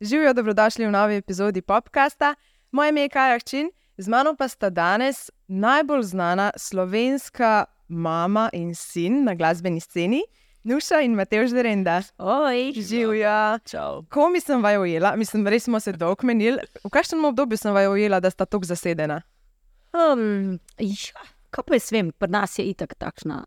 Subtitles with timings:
[0.00, 2.34] Živijo, dobrodošli v novi epizodi podcasta.
[2.70, 8.74] Moje ime je Kaja Čin, z mano pa sta danes najbolj znana slovenska mama in
[8.74, 10.22] sin na glasbeni sceni,
[10.62, 12.02] Nuša in Matej Žerenda.
[12.18, 13.58] Oj, Živijo.
[14.10, 16.58] Ko mi sem vaju ujela, mislim, res smo se dolgo menili.
[16.84, 19.22] V kakšnem obdobju sem vaju ujela, da sta tako zasedena?
[19.94, 23.44] um, ja, kaj pa jaz vem, pri nas je itak takšna.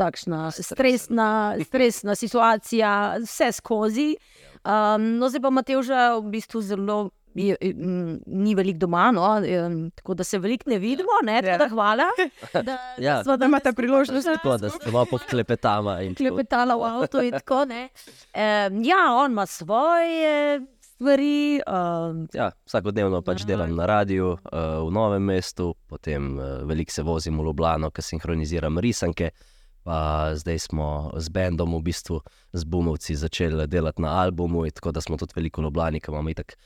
[0.00, 1.28] Takšna stresna,
[1.60, 4.14] stresna situacija, vse skozi.
[4.62, 6.98] Um, no, zdaj pa Matej že v bistvu zelo.
[7.30, 11.14] Je, m, ni veliko doma, no, em, tako da se veliko ne vidimo.
[11.22, 11.52] Ne, Ja.
[11.52, 11.58] ja.
[11.58, 12.08] da, hvala,
[12.66, 13.20] da, Ja.
[13.22, 16.00] sva Da imate priložnost, da Tako da ste malo poklepetama.
[16.00, 16.26] in tako.
[16.26, 17.88] klepetala v avtu in tako naprej.
[18.82, 21.60] Ja, on ima svoje stvari.
[21.62, 24.38] Um, Ja, vsakodnevno pač delam na radiju uh,
[24.82, 29.30] v novem mestu, potem uh, veliko se vozim v Ljubljano, ker sinhroniziram risanke.
[29.82, 32.20] Pa zdaj smo z bendom, v bistvu
[32.52, 36.10] z Bumovci, začeli delati na albumu, in tako da smo tudi veliko v Ljubljani, ki
[36.10, 36.56] imamo itak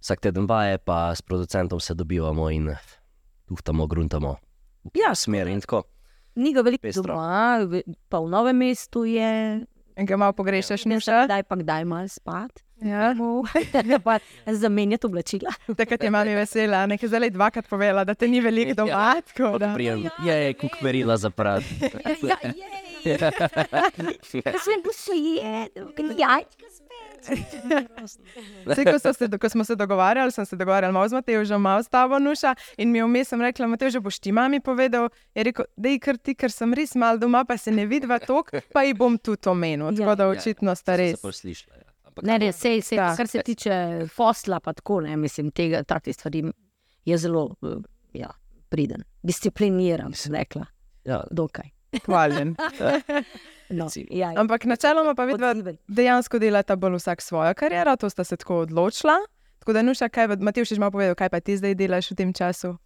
[0.00, 2.74] vsak teden vaje, pa s producentom se dobivamo in
[3.46, 4.36] tuhtamo, gruntamo
[4.94, 5.82] ja, smer in tako.
[6.34, 7.02] Ni ga veliko Pestro.
[7.14, 9.64] doma, ve- pa v novem mestu je.
[9.98, 11.24] In ga malo pogrešaš, Ne Nuša?
[11.26, 12.62] Kdaj pa kdaj malo spat.
[12.78, 13.10] Ja.
[13.98, 14.18] pa
[14.54, 15.50] zamenjati oblačila.
[15.76, 19.18] Takrat je mami vesela, nekaj zdaj dvakrat povedala, da te ni veliko doma.
[19.26, 21.62] tako da- Prijem, je, kuk merila za prav.
[22.22, 22.68] Ja, je.
[24.44, 26.67] Jaz sem kaj jajčka
[28.66, 31.82] Vse, ko, so se, ko smo se dogovarjali, sem se dogovarjal malo z Matejem, malo
[31.82, 32.54] s tabo nuša.
[32.76, 35.08] In mi vmes sem rekla, Matej, že boš ti mami povedal.
[35.34, 38.18] Je rekel, da je kar ti, ker sem res mal doma, pa se ne vidiva
[38.18, 39.90] tok, pa ji bom tudi omenil.
[39.96, 41.18] Tako da očitno sta res.
[41.18, 41.84] Se poslišla, ja.
[42.08, 43.12] Ampak Ne, ne, sej, sej, Ja.
[43.16, 43.74] kar se tiče
[44.16, 46.44] posla, pa tako ne, mislim, tega, takih stvari
[47.04, 47.78] je zelo eh,
[48.12, 48.30] ja,
[48.68, 50.66] priden, discipliniran, sem rekla,
[51.04, 51.70] Ja, dokaj.
[52.04, 52.54] Hvaljen.
[53.70, 54.06] No, Si.
[54.10, 55.50] ja, Ampak načeloma pa vidva,
[55.92, 59.18] dejansko delata bolj vsak svojo kariero, to sta se tako odločila.
[59.60, 62.32] Tako da, nuša, kaj, Matej, še malo povedal, kaj pa ti zdaj delaš v tem
[62.32, 62.78] času?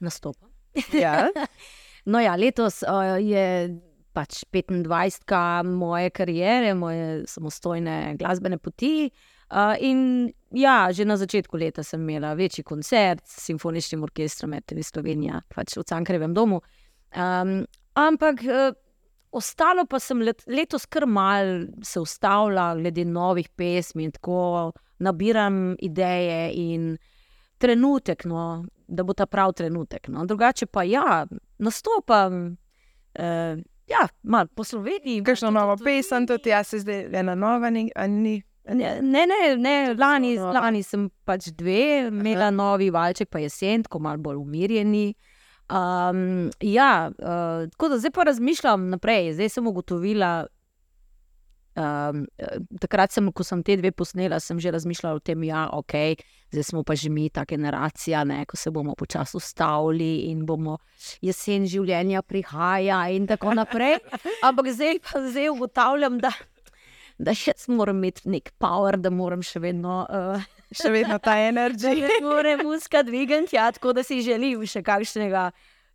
[0.00, 0.48] nastopa.
[0.96, 1.28] Ja,
[2.06, 3.74] No, ja, letos uh, je
[4.14, 4.86] pač 25.
[5.66, 9.10] moje kariere, moje samostojne glasbene poti.
[9.50, 14.86] Uh, in ja, že na začetku leta sem imela večji koncert s simfoničnim orkestrom RTV
[14.86, 16.62] Slovenija, pač v Cankarevem domu.
[16.62, 18.72] Um, ampak uh,
[19.30, 25.76] ostalo pa sem let, letos kar mal se ustavila, glede novih pesmi in tako nabiram
[25.80, 26.96] ideje in
[27.58, 30.08] trenutek, no, da bo ta prav trenutek.
[30.08, 30.24] No.
[30.26, 31.26] Drugače pa ja,
[31.58, 32.56] nastopam.
[33.18, 35.24] Uh, ja, malo po Sloveniji.
[35.24, 38.42] kakšno novo pesem, tudi jaz se zdaj ena nova, ni, a ni.
[38.68, 44.18] Ne, ne, ne, lani, lani sem pač dve, imela novi valček, pa jesen, tako malo
[44.18, 45.14] bolj umirjeni.
[45.66, 49.32] Um, ja, uh, tako da zdaj pa razmišljam naprej.
[49.34, 50.46] Zdaj sem ugotovila,
[51.76, 52.24] um,
[52.80, 56.16] takrat, sem, ko sem te dve posnela, sem že razmišljala o tem, da ja, okay,
[56.54, 60.78] zdaj pa že mi ta generacija, ne, ko se bomo počasi ustavili in bomo
[61.20, 63.98] jesen življenja prihaja in tako naprej.
[64.46, 66.30] Ampak zdaj pa zdaj ugotavljam, da
[67.18, 70.04] da še moram imeti nek power, da moram še vedno.
[70.04, 72.08] Uh, Še vedno ta energija.
[72.08, 75.50] da moram muska dvigati, ja, tako da si želim še kakšnega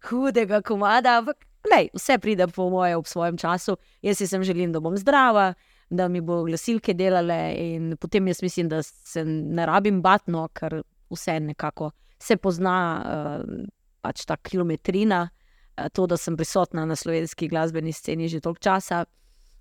[0.08, 1.18] hudega komada.
[1.20, 3.76] Ampak, lej, vse pride po moje ob svojem času.
[4.02, 5.52] Jaz si sem želim, da bom zdrava,
[5.92, 10.82] da mi bo glasilke delale in potem jaz mislim, da se ne rabim batno, ker
[11.12, 13.66] vse nekako se pozna, uh,
[14.02, 19.04] pač ta kilometrina, uh, to, da sem prisotna na slovenski glasbeni sceni že toliko časa.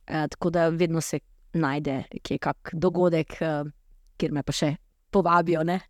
[0.07, 1.19] Uh, tako da vedno se
[1.53, 3.67] najde kje kak dogodek, uh,
[4.21, 4.77] kjer me pa še
[5.11, 5.65] povabijo.
[5.65, 5.81] Ne?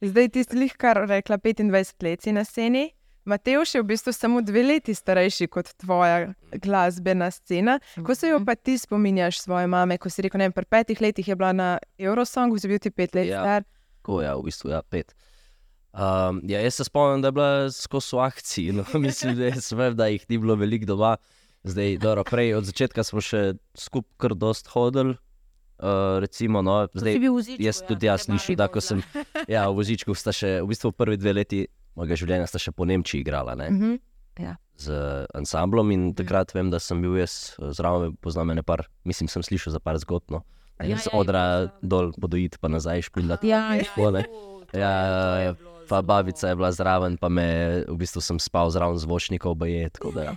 [0.00, 2.90] Zdaj ti si jih kar rekla 25 let si na sceni.
[3.28, 6.32] Matejš je v bistvu samo dve leti starejši kot tvoja
[6.64, 7.76] glasbena scena.
[8.06, 11.00] Ko se jo pa ti spominjaš svoje mame, ko si rekel, ne vem, pri petih
[11.04, 11.66] letih je bila na
[11.98, 13.42] Eurosongu, si bil ti pet let Ja.
[13.42, 13.66] star.
[14.00, 15.12] Tako je, v bistvu ja, pet.
[15.92, 18.72] Um, ja, jaz se spomnim, da je bila skozi v akciji.
[18.72, 21.16] No, mislim, da, vem, da jih ni bilo veliko doma.
[21.68, 25.18] Zdaj, dobro, prej od začetka smo še skupaj kar dost hodili.
[25.78, 28.80] Uh, recimo, no, zdaj, bil v vozičku, jaz ja, tudi jaz te slišim, da ko
[28.82, 28.98] sem
[29.46, 31.60] ja, v vozičku, sta še v bistvu prvi dve leti
[31.94, 33.92] mojega življenja sta še po Nemčiji igrala ne, Mhm.
[34.78, 34.94] z
[35.34, 39.42] ansamblom in takrat vem, da sem bil jaz eh, zraven, poznam ene par, mislim, sem
[39.42, 40.30] slišal za par zgodb.
[40.30, 40.42] No.
[40.78, 41.42] Ja, Ja, ja, odra
[41.82, 43.46] bilo dol bodo iti, pa nazaj špilati.
[43.46, 43.82] Ja, ja.
[44.70, 45.52] Ja, ja, ja,
[45.88, 50.14] pa babica je bila zraven, pa me, v bistvu sem spal zraven zvočnikov, baje, tako
[50.14, 50.36] da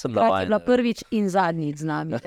[0.00, 0.48] sem Hkrati je navaden.
[0.48, 2.20] bila prvič in zadnjič z nami.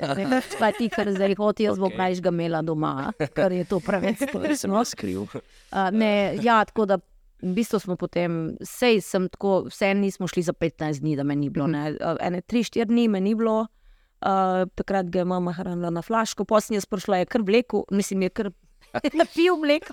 [0.60, 1.98] Pa ti, kar zdaj hoti, jaz bom Okej.
[1.98, 2.22] okay.
[2.22, 4.74] ga imela doma, ker je to preveč Sem splošno.
[4.74, 5.26] vas skril.
[5.26, 7.00] Uh, ne, ja, tako da
[7.44, 11.36] v bistvu smo potem, sej sem tako, vse nismo šli za 15 dni, da me
[11.36, 11.66] ni bilo.
[11.68, 11.90] Ne.
[11.98, 16.46] Uh, Ene 3-4 dni me ni bilo, uh, takrat ga je mama hranila na flaško,
[16.48, 18.50] posnje sprašla je kar vleku, mislim, je kar
[19.34, 19.92] pil mleko.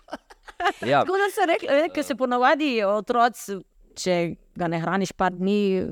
[0.85, 3.57] Ja, Tako da se reče, ker se ponavadi otroci,
[3.97, 5.89] če ga ne hraniš par dni,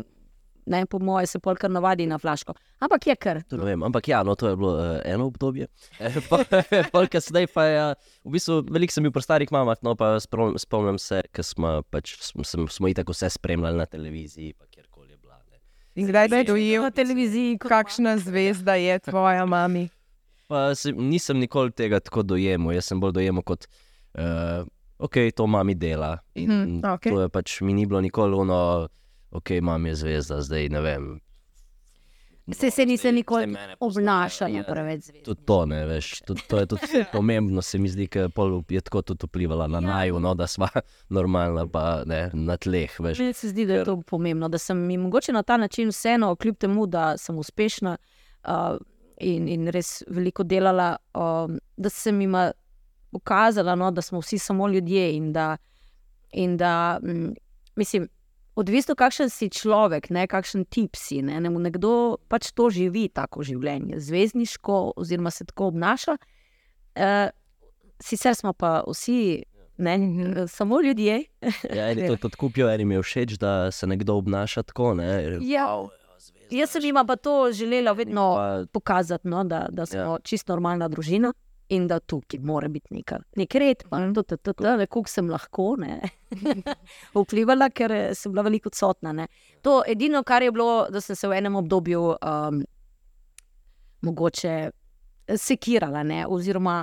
[0.70, 2.54] ne, po mojem, se pol kar navadi na flaško.
[2.80, 3.42] Ampak je kar.
[3.44, 5.68] to ne vem, ampak ja, no, to je bilo uh, eno obdobje.
[6.00, 6.46] Eh, pa-
[6.88, 7.82] Pol kasneje pa je,
[8.22, 11.82] v bistvu, veliko sem bil pri starih mamah, no pa sprom- spomnim se, ker smo,
[11.84, 15.42] pač, smo, smo, smo itak vse spremljali na televiziji, pa kjerkoli je bila.
[15.46, 15.58] Ne.
[15.96, 19.90] In kdaj si dojel, na televiziji, kakšna zvezda je tvoja mami?
[20.48, 23.68] Pa se, nisem nikoli tega tako dojemal, jaz sem bolj dojemal kot,
[24.16, 24.64] uh,
[25.00, 26.18] ok, to mami dela.
[26.34, 27.12] In Mhm, okej.
[27.12, 28.88] to je pač mi ni bilo nikoli ono,
[29.32, 31.20] ok, mam je zvezda, zdaj ne vem.
[32.48, 33.46] Se, se Zdaj- nikoli
[33.80, 34.64] poznajo, ja.
[34.64, 35.24] preveč zvezd.
[35.24, 36.82] Tudi to, ne veš, tudi, to je tudi
[37.14, 39.82] pomembno, se mi zdi, ker pol je tako tudi vplivala na Ja.
[39.82, 40.70] naju, no, da sva
[41.10, 43.20] normalna, pa ne na tleh, veš.
[43.20, 46.36] Meni se zdi, da je to pomembno, da sem jim mogoče na ta način vseeno,
[46.36, 47.98] kljub temu, da sem uspešna
[48.44, 48.78] uh,
[49.20, 52.34] in, in res veliko delala, um, da sem jim
[53.12, 55.58] pokazala, no, da smo vsi samo ljudje in da,
[56.32, 57.30] in da mm,
[57.76, 58.08] mislim.
[58.56, 61.22] Odvisno, kakšen si človek, ne, kakšen tip si.
[61.24, 66.18] Ne, ne, nekdo pač to živi, tako življenje, zvezdniško, oziroma se tako obnaša.
[66.96, 67.12] E,
[68.04, 69.46] sicer smo pa vsi
[69.80, 69.96] ne,
[70.58, 71.24] samo ljudje,
[71.78, 75.38] Ja, eni to tudi kupijo, enim je všeč, da se nekdo obnaša tako, ne.
[75.42, 75.70] Ja,
[76.52, 80.18] jaz sem jim pa to želela vedno Pa, pokazati, no, da, da smo ja.
[80.24, 81.34] čisto normalna družina
[81.70, 85.30] in da tukaj mora biti neka, nek red, pa to, to, to, to, kako sem
[85.30, 86.00] lahko ne,
[87.14, 89.14] vplivala, ker eh, sem bila veliko odsotna.
[89.14, 89.28] Ne.
[89.66, 92.62] To edino, kar je bilo, da sem se v enem obdobju um,
[94.02, 94.56] mogoče
[95.38, 96.82] sekirala, ne, oziroma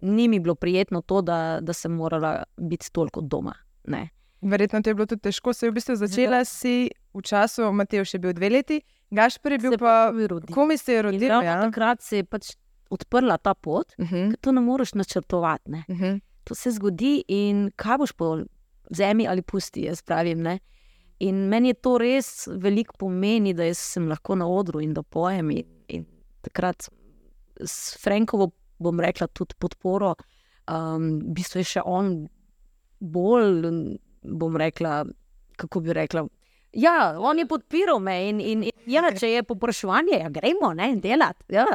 [0.00, 3.54] ni mi bilo prijetno to, da, da sem morala biti toliko doma.
[3.84, 4.08] Ne.
[4.40, 8.06] Verjetno ti je bilo tudi težko, se je v bistvu začela si v času, Matej
[8.08, 8.80] še bil dve leti,
[9.10, 10.54] Gašpor je bil Se pa, rodil.
[10.54, 11.28] komi se je rodil.
[11.28, 11.60] Ja?
[11.60, 12.52] takrat se je pač
[12.90, 14.34] odprla ta pot, Uh -huh.
[14.40, 15.70] to ne moreš načrtovati.
[15.70, 15.84] Ne.
[15.88, 16.20] Uh -huh.
[16.44, 18.44] To se zgodi in kaj boš po
[18.90, 20.42] zemlji ali pusti, jaz pravim.
[20.42, 20.58] Ne.
[21.18, 25.50] In meni je to res veliko pomeni, da sem lahko na odru in da pojem.
[25.50, 26.06] In, in
[26.40, 26.88] takrat
[27.64, 30.14] s Frankovo, bom rekla, tudi podporo,
[30.70, 32.28] um, v bistvu je še on
[33.00, 33.66] bolj,
[34.22, 35.04] bom rekla,
[35.60, 36.24] kako bi rekla.
[36.72, 40.94] Ja, on je podpiral me in, in, in ja, če je popraševanje, ja, gremo ne,
[41.02, 41.44] delati.
[41.56, 41.66] Ja.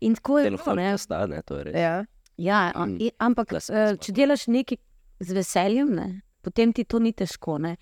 [0.00, 0.74] In tako je bilo.
[0.74, 0.92] Ne.
[0.92, 1.74] postane, to je res.
[1.76, 2.04] Ja.
[2.38, 3.10] Ja, a- Mm.
[3.18, 4.78] ampak Klasično eh, če delaš nekaj
[5.20, 6.06] z veseljem, ne,
[6.40, 7.58] potem ti to ni težko.
[7.58, 7.76] Ne.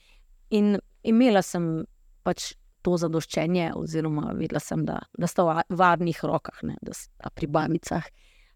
[0.50, 1.84] In imela sem
[2.24, 6.92] pač to zadoščenje, oziroma videla sem, da, da sta v va- varnih rokah, ne, da
[6.92, 8.04] sta pri babicah,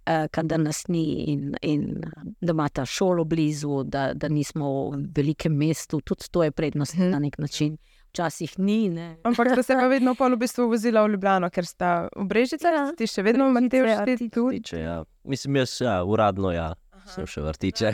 [0.06, 2.10] eh, kadar nas ni in, in eh,
[2.40, 6.00] da imata šolo blizu, da, da nismo v velikem mestu.
[6.00, 7.10] Tudi to je prednost Mhm.
[7.10, 7.78] na nek način.
[8.12, 8.90] Včasih ni.
[8.90, 9.16] Ne.
[9.24, 12.72] Ampak sta se pa vedno pol v bistvu vozila v Ljubljano, ker sta v Brežicah,
[12.72, 12.84] Ja.
[12.92, 14.28] ti še vedno Brežice, Artič.
[14.28, 14.60] tudi.
[14.60, 14.98] Vrtiče, ja.
[15.24, 16.74] Mislim, jaz, ja, uradno, ja.
[17.02, 17.88] Sem še vrtiče,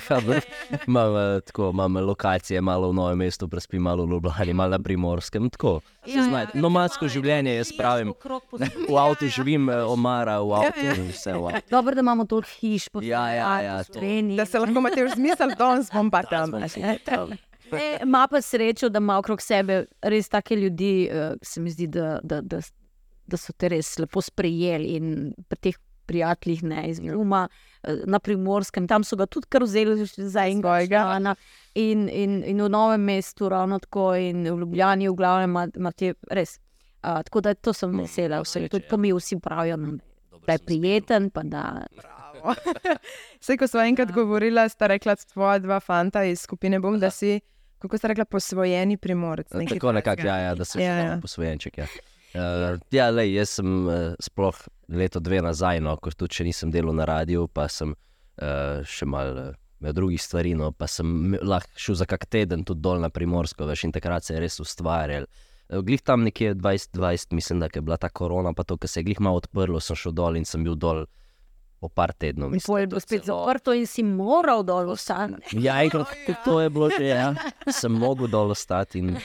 [0.86, 4.78] imam, eh, tako, imam lokacije, malo v Novem mestu, prespim malo v Ljubljani, malo na
[4.78, 5.48] Primorskem.
[5.48, 6.52] Tako, Ja, se znajde.
[6.54, 8.12] Nomadsko življenje, jaz pravim.
[8.90, 10.92] V avtu živim, eh, omara v avtu ja.
[10.94, 11.70] in vse v avtu.
[11.70, 14.02] Dobro, da imamo toliko hiš, po Ja, ja, ja, to.
[14.36, 16.50] Da se lahko Matej zmisel, danes bom pa tam.
[16.50, 16.98] bom a si ne?
[17.72, 21.86] E, Ma pa srečo, da ima okrog sebe res take ljudi, uh, se mi zdi,
[21.86, 22.60] da, da, da,
[23.26, 27.48] da so te res lepo sprejeli in pri teh prijateljih ne iz Uma,
[28.06, 31.34] na primorskem, tam so ga tudi kar vzeli za enega.
[31.74, 35.92] In, in, in v novem mestu, ravno tako, in v Ljubljani, v glavnem, ima- ima
[35.92, 36.56] te res.
[37.04, 38.90] Uh, tako da to sem No, vesela, vse sreče, tudi ja.
[38.90, 39.98] to mi vsi pravijo, no,
[40.46, 41.86] da je prijeten, pa da
[43.40, 47.40] Vse, ko smo enkrat govorila, sta rekla tvoja dva fanta iz skupine Bum, da si,
[47.78, 49.52] kako sta rekla, posvojeni primorec.
[49.52, 51.78] nekaj Tako nekako, ja, ja, da sem Ja, ja, posvojenček.
[51.78, 51.86] Ja.
[52.34, 54.56] Uh, ja, lej, jaz sem uh, sploh
[54.88, 59.08] leto dve nazaj, no, ko tudi še nisem delal na radiju, pa sem uh, še
[59.08, 63.10] mal uh, drugih stvari, no, pa sem lahko šel za kak teden tudi dol na
[63.10, 65.28] Primorsko, veš, in takrat se je res ustvarjal.
[65.68, 69.00] Eh, Glih tam nekje 2020, mislim, da je bila ta korona, pa to, ko se
[69.00, 71.06] je glih malo odprlo, sem šel dol in sem bil dol
[71.80, 72.52] po par tednov.
[72.52, 75.58] in je bilo spet celo- zaprto in si moral dol ostati.
[75.66, 77.34] Ja, enkrat tudi to je bilo že, ja.
[77.70, 78.98] sem mogel dol ostati.
[78.98, 79.16] In,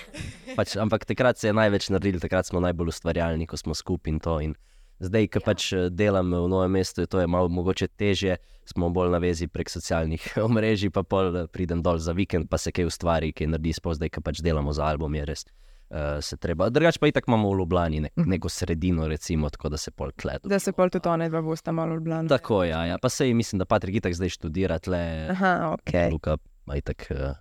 [0.56, 4.20] pač, ampak takrat se je največ naredil, takrat smo najbolj ustvarjalni, ko smo skupaj in
[4.20, 4.40] to.
[4.40, 4.54] In
[5.02, 9.12] zdaj, ki pač eh, delam v novem mestu, to je malo mogoče težje, smo bolj
[9.12, 12.88] na vezi prek socialnih omrežij, pa pol eh, pridem dol za vikend, pa se kaj
[12.92, 15.46] ustvari, kaj naredi, sploh zdaj, ki pač delamo za album, je res.
[15.94, 16.70] Uh, se treba.
[16.74, 20.50] Drugač pa itak imamo v Ljubljani ne, neko sredino, recimo, tako da se pol kledo.
[20.50, 22.26] Da se pol tudi one dva bosta malo odblana.
[22.30, 22.98] Tako, ja, ja.
[22.98, 25.28] Pa sej mislim, da Patrik itak zdaj študira tle.
[25.30, 25.94] Aha, ok.
[26.12, 27.36] Luka, ima itak uh,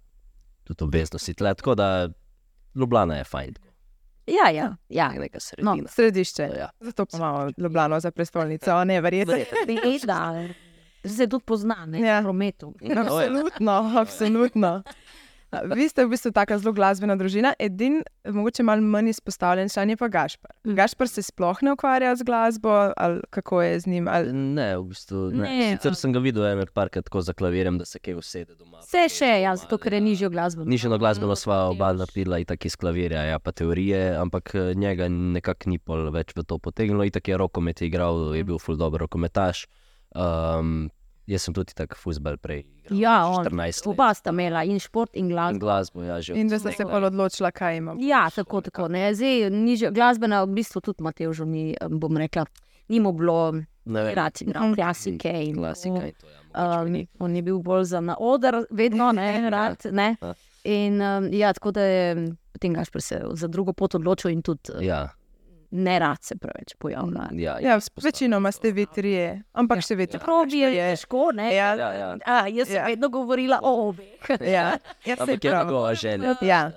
[0.69, 1.35] tudi obveznosti.
[1.35, 2.09] Tle, tako da
[2.75, 3.55] Ljubljana je fajn.
[4.27, 5.09] Ja, ja, ja.
[5.09, 5.89] Neka sredina.
[5.89, 6.51] Središče.
[6.59, 6.69] Ja.
[6.81, 9.35] Zato pa imamo Ljubljano za prestolnico, ne verjetno.
[9.35, 10.45] Res, da
[11.09, 12.21] se tudi pozna ne, Ja.
[12.21, 12.75] v prometu.
[12.97, 14.83] Absolutno, absolutno.
[15.53, 19.97] Vi ste v bistvu tako zelo glasbena družina, edin, mogoče malo manj izpostavljen član je
[20.01, 20.55] pa Gašpar.
[20.65, 20.77] Mm.
[20.79, 24.09] Gašpar se sploh ne ukvarja z glasbo, ali kako je z njim.
[24.09, 24.33] Ali...
[24.33, 25.43] Ne, v bistvu ne.
[25.45, 28.81] Ne, Sicer sem ga videl ene parkrat tako za klavirjem, da se kaj usede doma.
[28.81, 30.65] Vse še, ja, zato ker je nižjo glasbo.
[30.65, 32.01] Nižjo glasbeno sva oba Matevž.
[32.01, 36.49] naredila, itak iz klavirja, ja, pa teorije, ampak eh, njega nekako ni pol več v
[36.49, 37.05] to potegnilo.
[37.05, 39.67] Itak je rokomet igral, je bil ful dobro rokometaš.
[40.17, 40.89] Um,
[41.27, 42.65] jaz sem tudi tako fusbal prej.
[42.85, 43.87] igral, Ja, on, 14 let.
[43.89, 45.59] oba sta imela in šport in In glasbo.
[45.59, 46.35] glasbo, ja, že.
[46.35, 47.97] In da ste se pa odločila, kaj ima.
[47.99, 48.89] Ja, tako, tako.
[48.89, 49.15] Ne.
[49.15, 52.45] Zdaj, nižjo, glasbena, v bistvu tudi Matevžu ni, bom rekla,
[52.89, 53.53] ni mu bilo
[53.85, 54.75] rad igral Mhm.
[54.75, 55.31] klasike.
[55.43, 56.27] In, klasika in to.
[56.27, 59.81] Ja, Um, on je bil bolj za na oder, vedno ne, rad.
[59.87, 60.17] Ne.
[60.21, 60.35] Ja.
[60.65, 62.17] In, um, ja, tako da je
[62.53, 65.09] potem Gašpr se za drugo pot odločil in tudi uh, Ja,
[65.73, 67.29] ne rad se preveč pojavlja.
[67.33, 68.07] ja, Ja, izpostavlja.
[68.07, 70.13] večinoma ste vi trije, ampak še vedno.
[70.13, 71.49] Čeprav bi je težko, ne?
[71.51, 72.17] Ja, Ja, ja.
[72.27, 72.87] A, jaz sem Ja.
[72.87, 74.07] vedno govorila o obeh.
[74.43, 74.77] ja.
[75.03, 76.35] ja se Ampak je njegova želja.
[76.43, 76.71] Ja,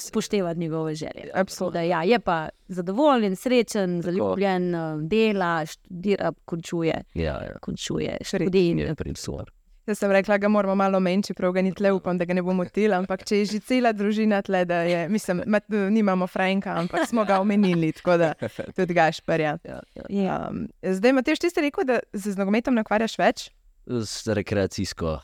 [0.00, 1.30] Spoštevati njegove želje.
[1.34, 1.70] absolutno.
[1.72, 7.58] Da, ja, je pa zadovoljen, srečen, zaljubljen, eh, dela, študira, končuje, Ja, ja.
[7.60, 8.70] končuje študij.
[8.70, 9.50] in- super.
[9.90, 12.42] Jaz sem rekla, ga moramo malo menj, čeprav ga ni tle, upam, da ga ne
[12.46, 16.76] bomo motili, ampak če je že cela družina tle, da je, mislim, mat, nimamo Franka,
[16.78, 18.28] ampak smo ga omenili, tako da
[18.76, 19.56] tudi Gašparja.
[19.66, 20.04] Ja, ja.
[20.14, 20.36] Ja.
[20.46, 23.48] Um, zdaj, Matej, ti si rekel, da se z nogometom ne ukvarjaš več,
[23.90, 25.16] Z rekreacijsko.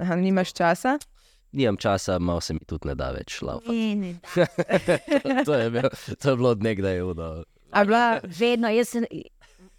[0.00, 0.96] Aha, nimaš časa.
[1.52, 3.42] Nimam časa, malo se mi tudi ne da več.
[3.68, 4.14] Ne, ne,
[5.46, 7.02] to, je bil, to je bilo od nekdaj.
[7.02, 7.28] Uno.
[7.74, 8.94] A bila, Vedno, jaz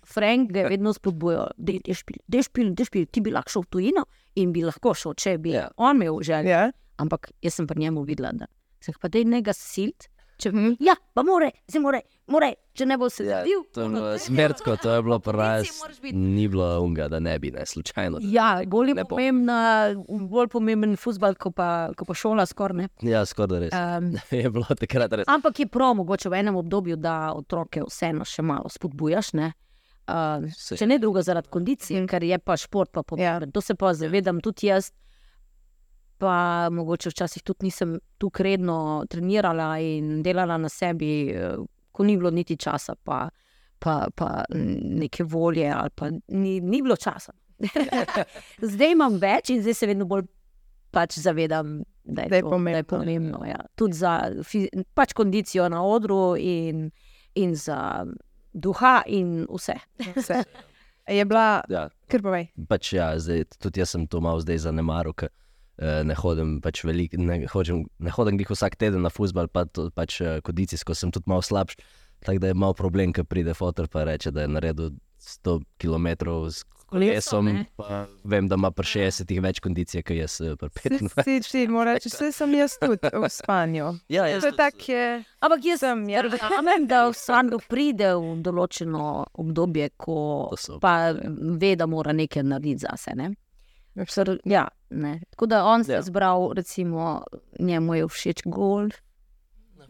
[0.05, 3.21] Frank ga je vedno spodbujal, da je špil, da je špil, da je špil, ti
[3.21, 5.61] bi lahko šel v tujino in bi lahko šel, če bi Ja.
[5.61, 5.71] yeah.
[5.77, 6.49] on imel željo.
[6.49, 8.45] ja, Ampak jaz sem pri njemu videla, da
[8.79, 10.07] se pa da ne ga silt.
[10.37, 10.49] Če,
[10.81, 13.61] ja, pa more, zdaj more, more, če ne bo se Ja, zadil.
[13.73, 15.19] to je bilo smrtko, to je bilo
[16.01, 16.11] biti.
[16.11, 18.19] Ni bilo unga, da ne bi, ne slučajno.
[18.21, 19.95] Ja, bolj, je Ne pomembna,
[20.29, 22.89] bolj pomemben futbol, kot pa, ko pa šola skoraj ne.
[23.01, 23.71] Ja, skoraj res.
[23.73, 25.27] Um, Je bilo takrat res.
[25.27, 29.33] ampak je prav mogoče v enem obdobju, da otroke vseeno še malo spodbujaš.
[29.33, 29.53] Ne?
[30.05, 30.77] Uh, Saj.
[30.77, 33.49] če ne drugo zaradi kondicije, ker je pa šport pa pomemben.
[33.49, 33.53] Ja.
[33.53, 34.91] To se pa zavedam tudi jaz.
[36.21, 41.33] Pa mogoče včasih tudi nisem tu redno trenirala in delala na sebi,
[41.91, 43.25] ko ni bilo niti časa, pa,
[43.79, 47.33] pa, pa neke volje, ali pa ni, ni bilo časa.
[48.71, 50.25] zdaj imam več in zdaj se vedno bolj
[50.95, 52.71] pač zavedam, da je, Da je to, pomembno.
[52.71, 53.59] Da je pomembno ja.
[53.75, 54.13] Tudi za
[54.93, 56.89] pač kondicijo na odru in,
[57.35, 58.05] in za
[58.55, 59.75] duha in vse.
[60.15, 60.43] vse.
[61.05, 62.47] Je bila, Ja, kar povej.
[62.67, 65.29] pač ja, zdaj, tudi jaz sem to malo zdaj zanemaril, ker
[65.77, 69.67] eh, ne hodim pač veliko, ne, hočem, ne hodim glih vsak teden na fusbal, pa
[69.69, 71.77] to, pač eh, kondicijsko sem tudi malo slabš.
[72.25, 76.07] Tako da je malo problem, ko pride fotor pa reče, da je naredil 100 km
[76.49, 76.63] s
[76.95, 77.45] kolesom.
[77.45, 77.65] ne.
[77.75, 81.23] pa Vem, da ima pri 60 več kondicije, kot jaz eh, pri Si, 25.
[81.23, 83.93] si, si, moram reči, vse sem jaz tudi v spanju.
[84.09, 85.05] Ja, To je tako, je.
[85.39, 86.21] Ampak jaz Sem, ja.
[86.33, 90.49] verjamem, da vsakdo pride v določeno obdobje, ko
[90.79, 91.11] pa
[91.55, 93.13] ve, da mora nekaj narediti zase.
[93.13, 93.31] Ne?
[93.95, 95.21] Sr, ja, ne.
[95.29, 96.01] Tako da on se je Ja.
[96.01, 97.23] zbral, recimo,
[97.59, 98.95] njemu je všeč golf.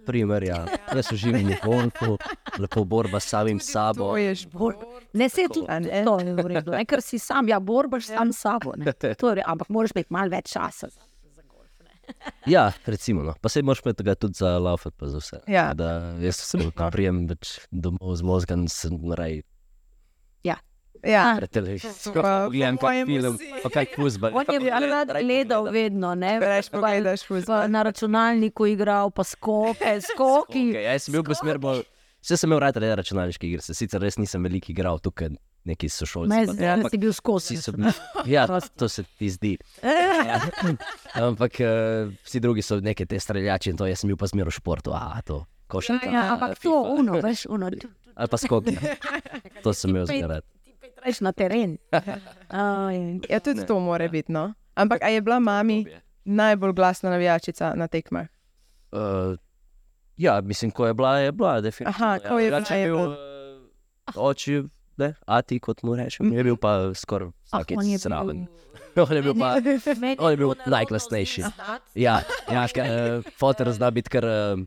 [0.06, 0.66] Primer, ja.
[0.96, 2.18] Jaz uživim v golfu,
[2.60, 4.12] lepo borba s samim sabo.
[4.14, 4.78] To je šport.
[5.14, 6.04] Ne se tudi A ne?
[6.06, 6.86] to je v redu, ne?
[6.86, 8.74] ker si sam, ja, borbaš sam s sabo.
[8.78, 8.94] ne.
[9.20, 10.88] To je, re- ampak moraš imeti malo več časa.
[12.46, 13.24] Ja, recimo.
[13.24, 13.34] No.
[13.42, 15.40] Pa se moraš imeti ga tudi za laufat, pa za vse.
[15.48, 15.74] Ja.
[15.74, 19.42] Da, jaz sem prijem več domov z možgan, sem raj
[21.06, 21.92] Ja, pred televizijo.
[22.14, 24.32] Pa Pogledam po kak mojem film, pa kaj fuzbal.
[24.34, 26.40] On je rad gledal vedno, ne?
[26.40, 27.68] Reš Pa- pogledaš pa fuzbal.
[27.70, 30.72] Na računalniku igral, pa skoke, skoki.
[30.74, 31.84] Okay, jaz sem bil pa smer bolj.
[32.26, 35.30] Vse sem imel rad reči računalniške igre, se sicer res nisem veliko igral tukaj,
[35.70, 36.30] neki sošolci.
[36.34, 37.58] Ne, pa to, zdaj ampak si bil skozi.
[37.62, 37.94] so bili.
[38.26, 39.52] Ja, to se ti zdi.
[39.86, 40.40] Ja.
[41.22, 44.50] Ampak uh, vsi drugi so neke te streljači in to, jaz sem bil pa zmer
[44.50, 45.44] v športu, a to.
[45.70, 46.98] Košarka, Ja, ampak to, FIFA.
[46.98, 47.70] uno, veš, uno,
[48.16, 48.74] Ali pa skok.
[49.64, 50.46] To sem imel zmer rad.
[51.06, 51.78] Greš na teren.
[52.50, 52.98] Aj,
[53.30, 54.32] Ja, tudi to mora biti.
[54.32, 54.54] No.
[54.74, 55.86] Ampak a je bila mami
[56.26, 58.26] najbolj glasna navijačica na tekmah?
[58.92, 59.38] Uh,
[60.18, 62.06] ja, mislim, ko je bila, je bila, definitivno.
[62.06, 63.16] Aha, ko je bila, Drugače je bil bila.
[64.08, 64.64] uh, oči,
[64.98, 68.38] ne, ati, kot mu rečem, je bil pa skoraj ah, vsakeč on je zraven.
[68.40, 68.66] bil-
[69.02, 69.60] On je bil pa,
[70.24, 71.42] on je bil najglasnejši.
[71.96, 72.80] ja, ja uh,
[73.34, 74.60] fotor zna biti kar, uh,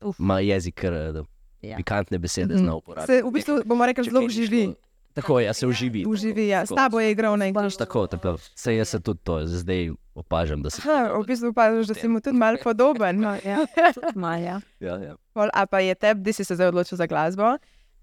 [0.00, 0.18] Uf.
[0.18, 1.26] ima jezik, kar uh,
[1.60, 1.76] Ja.
[1.76, 2.58] pikantne besede Mhm.
[2.58, 3.06] zna uporabiti.
[3.08, 4.74] Se v bistvu, bomo rekli, zelo živi.
[5.14, 6.04] Tako je, ja, se uživi.
[6.08, 6.66] Uživi, ja.
[6.66, 7.78] S tabo je igral na igrišču.
[7.78, 8.36] Tako, tako.
[8.54, 12.08] Se jaz se tudi to, zdaj opažam, da se Ha, v bistvu pa že si
[12.08, 13.20] mu tudi malo podoben.
[13.20, 13.66] No, ja,
[14.14, 14.60] malo, ja.
[14.80, 15.16] Ja, ja.
[15.32, 17.56] Pol, a pa je tebi, da si se zdaj odločil za glasbo,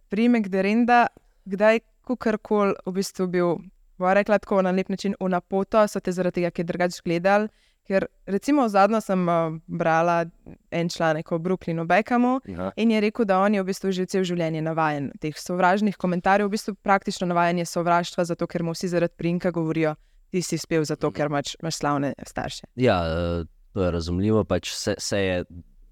[0.09, 1.07] primek Derenda,
[1.45, 3.57] kdaj kakorkoli v bistvu bil,
[3.97, 7.49] bo rekla tako na lep način, v napoto, so te zaradi tega, ker drugače gledali.
[7.89, 10.25] Ker recimo zadnjo sem uh, brala
[10.71, 12.71] en članek o Brooklynu Beckhamu Ja.
[12.77, 16.47] in je rekel, da on je v bistvu že cel življenje navaden teh sovražnih komentarjev,
[16.47, 19.95] v bistvu praktično navaden je sovraštva, zato ker mu vsi zaradi prinka govorijo,
[20.29, 22.69] ti si spel zato, ker imaš, imaš slavne starše.
[22.77, 24.43] Ja, eh, to je razumljivo.
[24.45, 25.43] Pač se, se je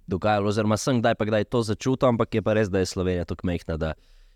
[0.08, 3.26] dogajalo, oziroma sem kdaj pa kdaj to začutil, ampak je pa res, da je Slovenija
[3.26, 3.78] tako mehna.
[3.78, 3.94] Da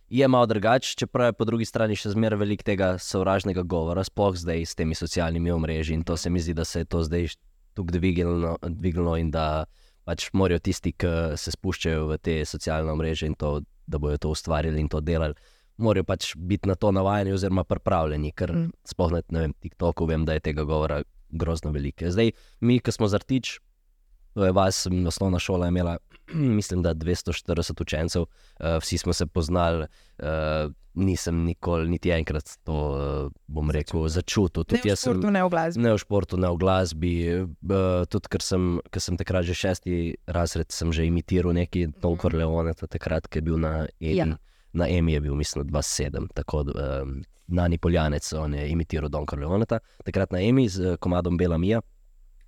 [0.10, 4.36] je malo drugače, čeprav je po drugi strani še zmeraj veliko tega sovražnega govora, sploh
[4.36, 5.94] zdaj s temi socialnimi omrežji.
[5.94, 7.30] In to se mi zdi, da se je to zdaj
[7.74, 9.66] tako dvignilo, dvignilo in da
[10.04, 14.30] pač morajo tisti, ki se spuščajo v te socialne omrežje in to, da bodo to
[14.34, 15.36] ustvarili in to delali.
[15.82, 18.72] Morajo pač biti na to navajeni, oziroma pripravljeni, ker Mm.
[18.86, 22.10] sploh na vem, TikToku vem, da je tega govora grozno veliko.
[22.12, 23.60] Zdaj, mi, ki smo zartič,
[24.34, 25.98] to je vas, osnovna šola je imela,
[26.60, 29.86] mislim, da 240 učencev, uh, vsi smo se poznali,
[30.20, 34.62] uh, nisem nikoli, niti enkrat to, uh, bom rekel, začutil.
[34.62, 35.14] Ne Tudi v jaz sem.
[35.14, 35.82] športu, ne v glasbi.
[35.82, 37.14] Ne v športu, ne v glasbi.
[37.46, 42.18] Uh, tudi, ker sem, ker sem takrat že šesti razred, sem že imitiral neki Don
[42.20, 44.16] Corleone, takrat, ki je bil na EMI.
[44.18, 44.38] Ja.
[44.74, 47.22] Na EMI je bil, mislim, 27, tako um,
[47.52, 49.68] Nani Poljanec, on je imitiral Don Corleone,
[50.04, 51.82] takrat na EMI z komadom Bela Mija.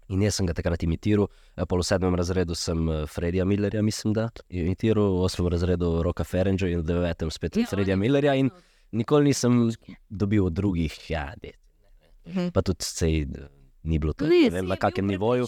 [0.09, 3.81] In jaz sem ga takrat imitiral, Eh, pol v sedmem razredu sem eh, Fredija Millerja,
[3.81, 8.33] mislim, da imitiral, v osmem razredu Roka Ferenča in v devetem spet Ja, je- Millerja.
[8.35, 8.49] In
[8.91, 9.71] nikoli nisem
[10.09, 11.51] dobil od drugih, ja, de,
[12.25, 12.47] Mhm.
[12.49, 13.47] pa tudi sej, eh,
[13.83, 15.45] ni bilo to, Ni, ne vem, je na kakem nivoju.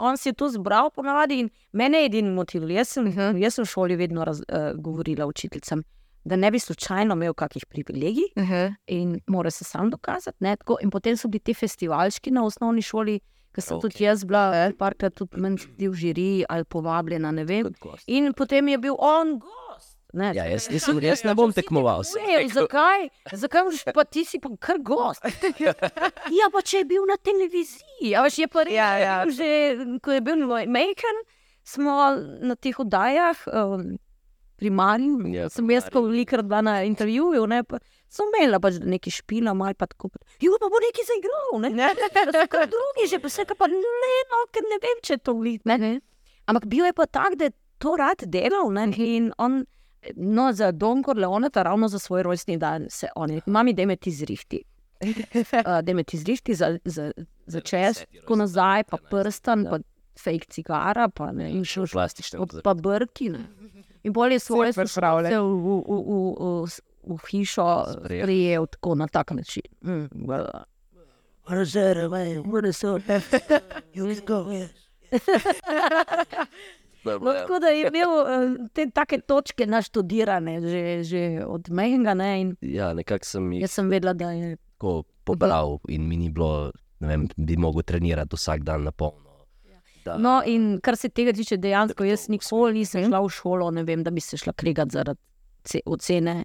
[0.00, 2.62] On si je to zbral ponavadi in mene je edini motiv.
[2.64, 3.36] Jaz sem, Mhm.
[3.42, 5.82] jaz sem v šoli vedno raz, uh, govorila učiteljicam,
[6.24, 8.74] da ne bi slučajno imel kakih privilegij Uh -huh.
[8.86, 10.36] in mora se sam dokazati.
[10.40, 13.20] Ne, tako, in potem so bili ti festivalčki na osnovni šoli,
[13.54, 13.82] ki sem okay.
[13.86, 17.70] tudi jaz bila, parkrat tudi meni v žiri ali povabljena, ne vem.
[18.06, 19.94] In potem je bil on gost.
[20.16, 22.00] Ne, Ja, jaz, nisem, jaz ne bom tekmoval.
[22.16, 22.48] rekel.
[22.48, 23.08] zakaj?
[23.32, 25.20] Zakaj boš pa ti si pa kar gost?
[26.38, 28.72] ja, pa če je bil na televiziji, a veš, je pa res.
[28.72, 29.16] Ja, ja.
[29.28, 29.50] Že,
[30.00, 31.20] ko je bil Mejken,
[31.60, 33.36] smo na teh oddajah.
[33.52, 33.98] Um,
[34.58, 38.80] Primarni, Ja, ja, sem jaz, ko velikrat bila na intervjuju, ne, pa sem imela pač
[38.82, 40.10] nekaj špila, malo pa tako.
[40.42, 41.90] Jo, pa bo nekaj zaigral, ne.
[42.52, 45.64] Kot drugi, že pa vse, pa ne, no, ker ne vem, če to vid.
[45.68, 45.92] Ne, ne.
[46.48, 48.72] Ampak bil je pa tak, da je to rad delal.
[48.74, 49.62] Ne, in on,
[50.16, 54.12] no, za Don Corleone, ravno za svoj rojstni dan, se on mami, da me ti
[54.12, 54.64] zrihti.
[54.98, 57.12] Uh, da me ti zrihti za, za,
[57.46, 59.78] za čez, tako nazaj, pa prstan, pa
[60.18, 63.28] fake cigara, pa ne, in še Plastične pa brki.
[63.30, 63.44] Ne.
[64.02, 64.90] In bolj je svoje spravljen.
[64.90, 68.24] sošolce v, v, v, v, v, v hišo Sprejel.
[68.24, 69.62] prijel tako na tak način.
[69.82, 70.46] Mm, well,
[71.46, 71.96] What is that?
[71.96, 72.38] Away?
[72.38, 73.62] What is that?
[73.94, 74.44] You can go.
[74.44, 74.70] Yes.
[77.04, 82.14] No, tako da je imel eh, te take točke naštudirane, že, že od mehkega.
[82.14, 84.92] Ne, in Ja, nekako sem jih jaz sem vedela, da je tako
[85.24, 89.46] pobral in mi ni bilo, ne vem, bi mogel trenirati vsak dan na polno.
[90.04, 93.70] Da, No, in kar se tega tiče, dejansko Da jaz nikoli nisem šla v šolo,
[93.70, 95.20] ne vem, da bi se šla kregati zaradi
[95.64, 96.44] ce- ocene,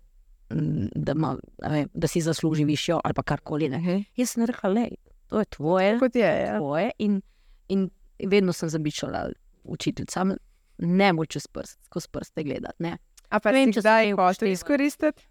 [0.95, 3.69] da, ima, a vem, da si zasluži višjo ali pa karkoli.
[3.69, 4.03] Ne.
[4.15, 4.87] Jaz sem rekla, le,
[5.27, 6.57] to je tvoje, Kot je, ja.
[6.57, 6.91] tvoje.
[6.99, 7.21] In,
[7.67, 7.89] in
[8.19, 9.29] vedno sem zabičala
[9.63, 10.35] učiteljicam,
[10.77, 12.83] ne moč čez prst, skozi prste gledati.
[12.83, 12.97] Ne.
[13.29, 14.51] A pa vem, si če hotel upošteva.
[14.51, 15.23] izkoristiti?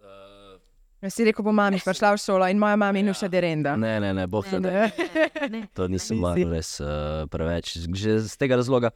[0.00, 0.58] Eh,
[1.02, 3.72] Jaz si rekel, bo mami prišla v šolo in moja mama in še derenda.
[3.76, 5.62] Ne, ne, ne, boh, Ne, ne, ne, ne.
[5.74, 7.78] to nisem imel res uh, preveč.
[7.88, 8.90] Že z tega razloga,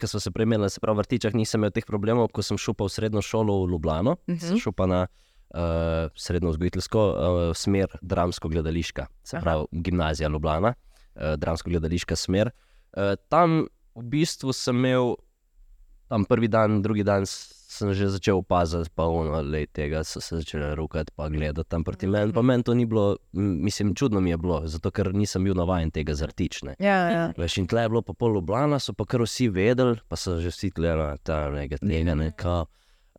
[0.00, 2.74] ko smo se premenili, se pravi, v vrtičah nisem imel teh problemov, ko sem šel
[2.74, 4.38] pa v srednjo šolo v Ljubljano, uh Mhm.
[4.38, 4.48] -huh.
[4.48, 5.00] sem šel pa na
[5.54, 5.60] uh,
[6.16, 9.42] srednjo vzgojiteljsko uh, smer, dramsko-gledališka, se Aha.
[9.44, 10.74] pravi, gimnazija Ljubljana,
[11.14, 12.50] uh, dramsko-gledališka smer.
[12.96, 15.14] Uh, tam v bistvu sem imel,
[16.08, 17.26] tam prvi dan, drugi dan
[17.74, 21.84] sem že začel opaziti, pa ono, le tega so se začele rukati, pa gledati tam
[21.84, 22.32] proti meni.
[22.32, 25.90] Pa meni to ni bilo, mislim, čudno mi je bilo, zato ker nisem bil navaden
[25.90, 26.76] tega zrtične.
[26.78, 27.26] Ja, ja.
[27.38, 30.38] Veš, in tle je bilo pa pol Ljubljana, so pa kar vsi vedeli, pa so
[30.40, 32.14] že vsi tle na ta nekaj tega.
[32.14, 32.66] Ne, kao.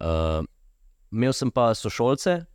[0.01, 0.45] uh,
[1.11, 2.45] imel sem pa sošolce,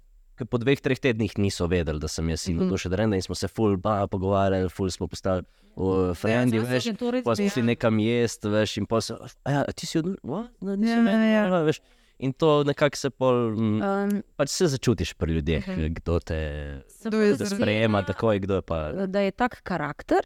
[0.45, 3.35] po dveh, treh tednih niso vedeli, da sem jaz in to še drenda in smo
[3.35, 5.43] se ful ba pogovarjali, ful smo postali
[5.75, 6.91] uh, frendi, Ja, veš.
[7.25, 10.45] Pa smo šli nekam jesti, veš, in pa se, a ja, ti si od, no,
[10.61, 11.47] nisi Ja, meni, ja.
[11.47, 11.81] ja, veš.
[12.19, 16.39] In to nekako se pol, m, Um, pač se začutiš pri ljudeh, kdo te
[17.01, 17.57] Kdo kdo zraven?
[17.57, 18.93] sprejema, tako je, kdo je pa.
[19.07, 20.21] da je tak karakter,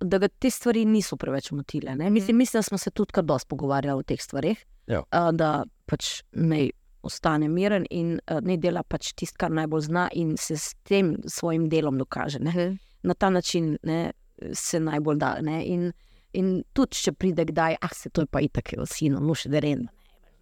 [0.00, 1.96] da ga te stvari niso preveč motile.
[1.96, 2.10] ne.
[2.10, 4.62] Mislim, mislim, da smo se tudi kar dosti pogovarjali o teh stvarih.
[4.86, 5.02] Ja.
[5.10, 6.70] a, Da pač ne,
[7.02, 11.14] ostane miren in uh, ne dela pač tisto, kar najbolj zna, in se s tem
[11.26, 12.40] svojim delom dokaže.
[12.44, 12.70] Ne?
[13.02, 14.12] Na ta način ne,
[14.52, 15.34] se najbolj da.
[15.44, 15.62] Ne?
[15.66, 15.90] In,
[16.36, 19.62] in tudi, če pride kdaj, ah, se to je pa itak, sino, no še da
[19.64, 19.86] ren,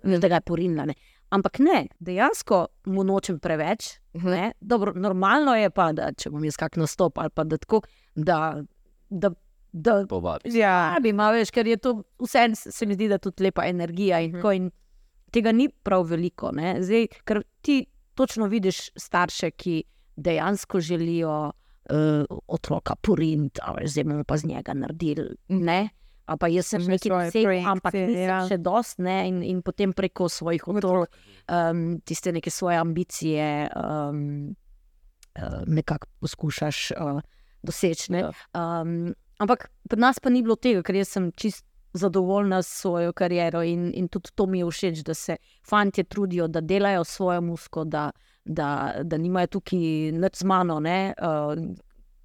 [0.03, 0.89] da ga je porinila.
[0.91, 0.99] Ne?
[1.35, 3.99] Ampak ne, dejansko mu nočem preveč.
[4.25, 4.53] Ne?
[4.61, 8.63] Dobro, normalno je pa, da če bom jaz kak nastop ali pa da tako, da.
[9.09, 9.35] da
[9.69, 10.49] Da, Povabi.
[10.57, 11.91] Ja, bi ima več, ker je to
[12.25, 14.17] vse, se mi zdi, da je tudi lepa energija.
[14.25, 14.71] In, tako, in
[15.31, 16.53] tega ni prav veliko.
[16.53, 16.77] ne.
[16.83, 19.83] Zdaj, ker ti točno vidiš starše, ki
[20.17, 21.53] dejansko želijo
[21.91, 25.37] uh, otroka poriniti, zdaj bomo pa z njega naredili.
[25.49, 25.89] Ne?
[26.27, 28.41] A pa jaz sem nekaj dosegel, ampak nisem ja.
[28.49, 29.23] še dost, ne?
[29.29, 31.15] in, in potem preko svojih otrok,
[31.49, 34.51] um, tiste neke svoje ambicije, um,
[35.39, 37.23] uh, nekako poskušaš uh,
[37.63, 38.13] doseči.
[38.13, 38.27] ne.
[38.53, 41.65] Um, ampak pri nas pa ni bilo tega, ker jaz sem čist
[41.99, 46.49] zadovoljna s svojo kariero in, in tudi to mi je všeč, da se fanti trudijo,
[46.49, 48.11] da delajo svojo musko, da,
[48.45, 49.79] da, da nimajo tukaj
[50.15, 50.81] nič z mano.
[50.81, 51.15] Ne?
[51.19, 51.77] Uh,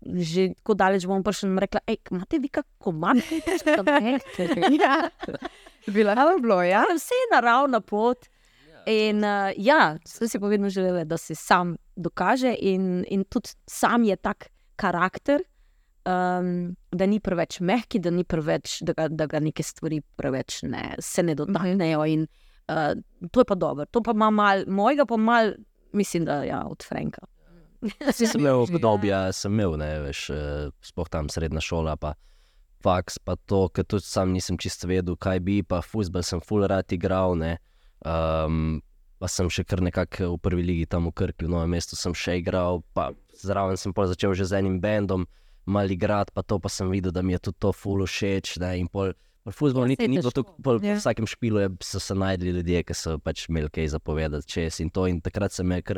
[0.03, 3.39] že tako daleč bom prišla in rekla, hej, imate vi kako manjke?
[4.81, 4.95] ja.
[5.87, 6.83] bi lahko bilo, ja.
[6.91, 8.27] Vse je naravna pot.
[8.87, 13.55] In uh, ja, sem si pa vedno želela, da se sam dokaže, in, in tudi
[13.69, 15.43] sam je tak karakter,
[16.05, 20.61] um, da ni preveč mehki, da, ni preveč, da, ga, da ga neke stvari preveč
[20.67, 22.05] ne, se ne dotaknejo.
[22.13, 22.25] In,
[22.71, 22.93] uh,
[23.31, 23.85] to je pa dobro.
[23.85, 25.53] To pa ima mal, mojega pa mal,
[25.93, 27.25] mislim, da ja, od Franka.
[28.11, 32.13] Sem imel obdobja, sem imel, ne veš, eh, sploh tam srednja šola, pa
[32.83, 36.67] faks, pa to, ker tudi sam nisem čisto vedel, kaj bi, pa fusbal sem full
[36.67, 37.57] rad igral, ne.
[38.03, 38.81] Um,
[39.23, 42.15] pa sem še kar nekako v prvi ligi tam v Krki, v novem mestu sem
[42.15, 45.23] še igral, pa zraven sem pol začel že z enim bendom
[45.65, 48.79] mal igrati, pa to pa sem videl, da mi je tudi to full všeč, ne,
[48.79, 49.13] in pol.
[49.45, 50.93] Fuzbol Ja, niti saj ni bilo tako, pol, Ja.
[50.93, 54.79] v vsakem špilu je, so se najdli ljudje, ki so pač imeli kaj zapovedati čez
[54.79, 55.03] in to.
[55.05, 55.97] In takrat se me je kar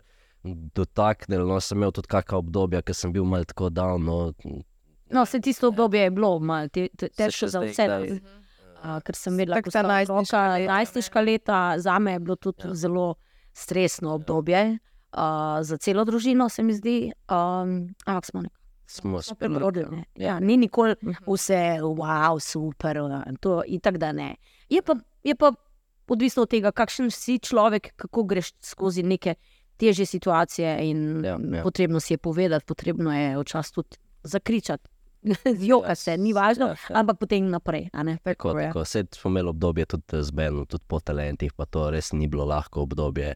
[0.74, 1.46] dotaknilo.
[1.46, 4.02] No, sem imel tudi kakšna obdobja, ki sem bil malo tako down.
[4.02, 4.34] No,
[5.08, 7.84] No, se tisto obdobje je bilo malo te, te, Se težko za vse.
[7.84, 8.22] kdaj-
[8.78, 12.36] Uh, ker sem vedela, Tako da ta najstniška leta, najstniška leta za me je bilo
[12.36, 12.74] tudi ja.
[12.76, 13.16] zelo
[13.54, 14.78] stresno obdobje,
[15.12, 15.22] uh,
[15.62, 16.98] za celo družino, se mi zdi.
[17.28, 17.72] Um,
[18.04, 19.86] ampak smo nekako smo prebrodili.
[19.92, 20.04] ne.
[20.16, 20.96] Ja, ni nikoli
[21.26, 24.36] vse, wow, super, uh, to in tako da ne.
[24.70, 25.52] Je pa, je pa
[26.08, 29.36] odvisno od tega, kakšen si človek, kako greš skozi neke
[29.76, 30.78] težje situacije.
[30.82, 31.64] In Ja, ja.
[31.64, 33.90] potrebno si je povedati, potrebno je včasih tudi
[34.24, 34.90] zakričati.
[35.58, 36.96] Zjoka se, ni važno, Ja, ja.
[36.96, 37.90] ampak potem naprej.
[37.92, 38.68] Tako, Tako je.
[38.68, 38.86] tako.
[38.86, 42.46] Sed smo imeli obdobje tudi z Benom, tudi po talentih, pa to res ni bilo
[42.46, 43.26] lahko obdobje.
[43.26, 43.36] E,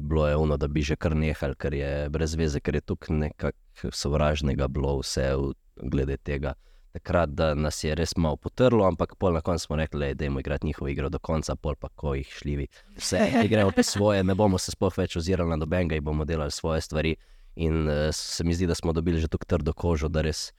[0.00, 3.16] bilo je ono, da bi že kar nehali, ker je brez veze, ker je tukaj
[3.16, 5.52] nekako sovražnega bilo vse v,
[5.90, 6.54] glede tega.
[6.94, 10.30] Takrat, da nas je res malo potrlo, ampak pol na koncu smo rekli, da je
[10.30, 12.68] igrati njihovo igro do konca, pol pa ko jih šljivi.
[12.96, 16.50] Vse gremo po svoje, ne bomo se sploh več ozirali na dobenga in bomo delali
[16.50, 17.16] svoje stvari.
[17.56, 20.52] In uh, se mi zdi, da smo dobili že tako trdo kožo, da res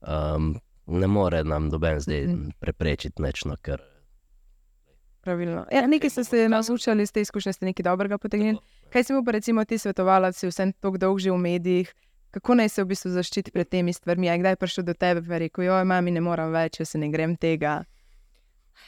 [0.00, 2.26] um, ne more nam noben zdaj
[2.60, 3.82] preprečiti nič, no, ker
[5.20, 5.66] Pravilno.
[5.72, 8.58] Ja, nekaj ste se naučili iz te izkušnje, ste nekaj dobrega potegnili.
[8.92, 11.94] Kaj si mu pa recimo ti svetovala, si vsem tako dolgo že v medijih,
[12.30, 14.26] kako naj se v bistvu zaščiti pred temi stvarmi?
[14.26, 17.10] Je kdaj prišel do tebe in rekel, joj, mami, ne morem več, jaz se ne
[17.10, 17.84] grem tega.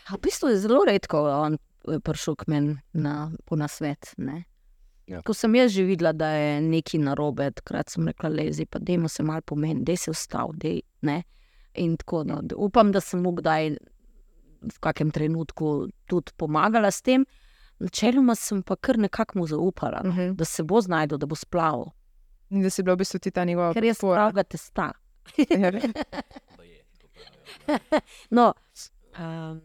[0.08, 4.14] A V bistvu je zelo redko on eh, prišel k meni na, po nasvet.
[4.16, 4.44] ne.
[5.06, 5.20] Ja.
[5.22, 9.08] Ko sem jaz že videla, da je nekaj narobe, takrat sem rekla, lezi, pa dajmo
[9.08, 10.56] se malo pomeni, da se ustavi.
[10.56, 11.22] Dej, ne.
[11.74, 13.76] In tako, no, da upam, da sem mu kdaj
[14.62, 17.24] v kakem trenutku tudi pomagala s tem.
[17.78, 20.34] Načeloma sem pa kar nekako mu zaupala, no, Uh -huh.
[20.34, 21.90] da se bo znašel, da bo splaval,
[22.50, 24.16] In da si bila v bistvu ti ta njegova ker je podpora.
[24.16, 24.92] pravega testa.
[28.30, 28.54] No,
[29.18, 29.60] um,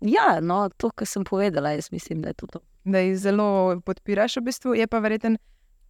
[0.00, 2.46] ja, no, to, kar sem povedala, jaz mislim, da je to.
[2.46, 2.60] to.
[2.84, 5.38] da jih zelo podpiraš, v bistvu je pa verjeten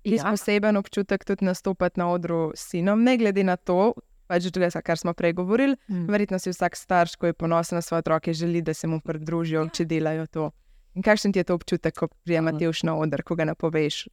[0.04, 0.14] ja.
[0.16, 0.30] Ja.
[0.30, 3.92] poseben občutek tudi nastopati na odru s sinom, ne glede na to.
[4.26, 6.06] Pač, glede, kar smo prej govorili, Mm.
[6.10, 9.62] verjetno si vsak starš, ko je ponosen na svoje otroke, želi, da se mu pridružijo,
[9.62, 9.70] ja.
[9.70, 10.50] če delajo to.
[10.94, 14.08] In kakšen ti je to občutek, ko prijemate už na oder, ko ga napoveš?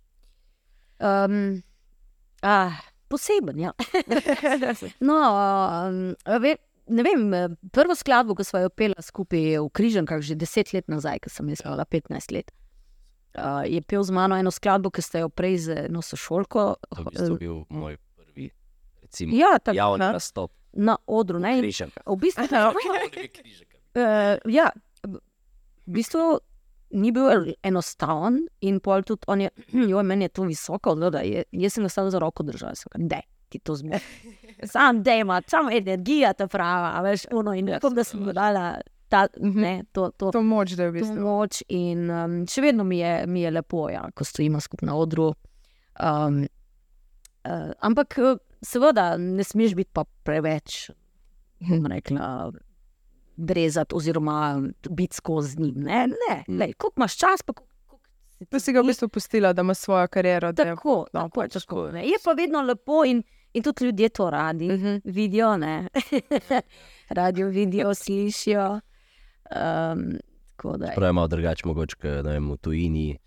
[0.99, 1.63] Um,
[2.41, 2.75] ah,
[3.07, 3.71] poseben, ja.
[4.99, 5.17] no,
[5.87, 7.23] um, ve, ne vem,
[7.71, 11.49] prvo skladbo, ki smo jo pela skupaj v Križankah, že deset let nazaj, ko sem
[11.49, 12.51] jaz imela 15 let.
[13.33, 17.03] Uh, je pel z mano eno skladbo, ki ste jo prej z eno sošolko to
[17.09, 17.97] bistvu bil moj
[19.13, 20.17] recimo, ja, tako, javni aha.
[20.17, 20.51] nastop.
[20.73, 21.39] na odru.
[21.39, 22.01] Ne, in Križanka.
[22.05, 22.47] v bistvu,
[23.37, 23.77] Križanka.
[23.93, 24.71] Uh, ja,
[25.05, 26.39] v bistvu
[26.93, 29.51] ni bil enostaven, in pol tudi on je,
[29.93, 32.89] joj, meni je to visoko, no, da je, jaz sem samo za roko držal, sem
[32.93, 33.21] rekel, da
[33.53, 34.01] ti to zmeri.
[34.73, 38.79] Sam da ima, samo energija ta prava, veš, ono in upam, da sem dala
[39.13, 41.21] ta, ne, to, to, To moč, da je v to bistvu.
[41.21, 41.61] moč.
[41.69, 45.27] In um, še vedno mi je, mi je lepo, ja, ko stojimo skupaj na odru.
[46.01, 46.39] Um,
[47.45, 48.17] uh, ampak,
[48.63, 50.89] seveda, ne smeš biti pa preveč,
[51.87, 52.51] rekla,
[53.35, 55.75] brezat oziroma biti skozi njim.
[55.77, 56.57] Ne, ne, Mm.
[56.57, 57.53] lej, koliko imaš čas, pa
[58.49, 60.51] Pa si ga v bistvu pustila, da ima svojo kariero.
[60.51, 62.03] da Tako, no, tako, pač tako, ne.
[62.03, 63.21] Je pa vedno lepo in,
[63.53, 64.95] in tudi ljudje to radi Mhm.
[65.05, 65.87] vidijo, ne.
[67.09, 68.79] radi vidijo, slišijo.
[69.45, 70.17] Um,
[70.49, 73.17] tako da, Prav je malo drugače, mogoče ne vem, v tujini,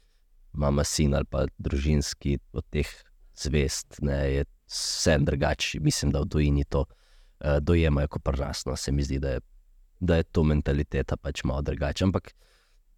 [0.53, 2.87] mama, sin ali pa družinski od teh
[3.35, 3.97] zvest.
[4.01, 5.81] Ne, je vse drugače.
[5.81, 8.77] Mislim, da v tujini to uh, dojemajo kot prnasno.
[8.77, 9.41] Se mi zdi, da je,
[10.01, 12.05] da je to mentaliteta pač malo drugače.
[12.05, 12.33] Ampak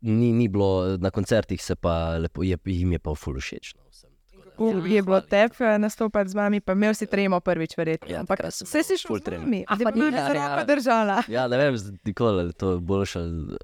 [0.01, 3.75] ni, ni bilo na koncertih, se pa lepo, je, jim je pa v fulu všeč.
[3.75, 4.11] No, vsem.
[4.31, 8.09] Tako da- Kako je bilo tebi nastopati z mami, pa imel si tremo prvič, verjetno.
[8.09, 9.45] Ja, Ampak vse si šel ful z tremo.
[9.45, 10.65] nami, A, pa ni, me ja, ja.
[10.65, 11.23] držala.
[11.29, 13.19] Ja, ne vem, nikoli to boljše.
[13.19, 13.59] ali-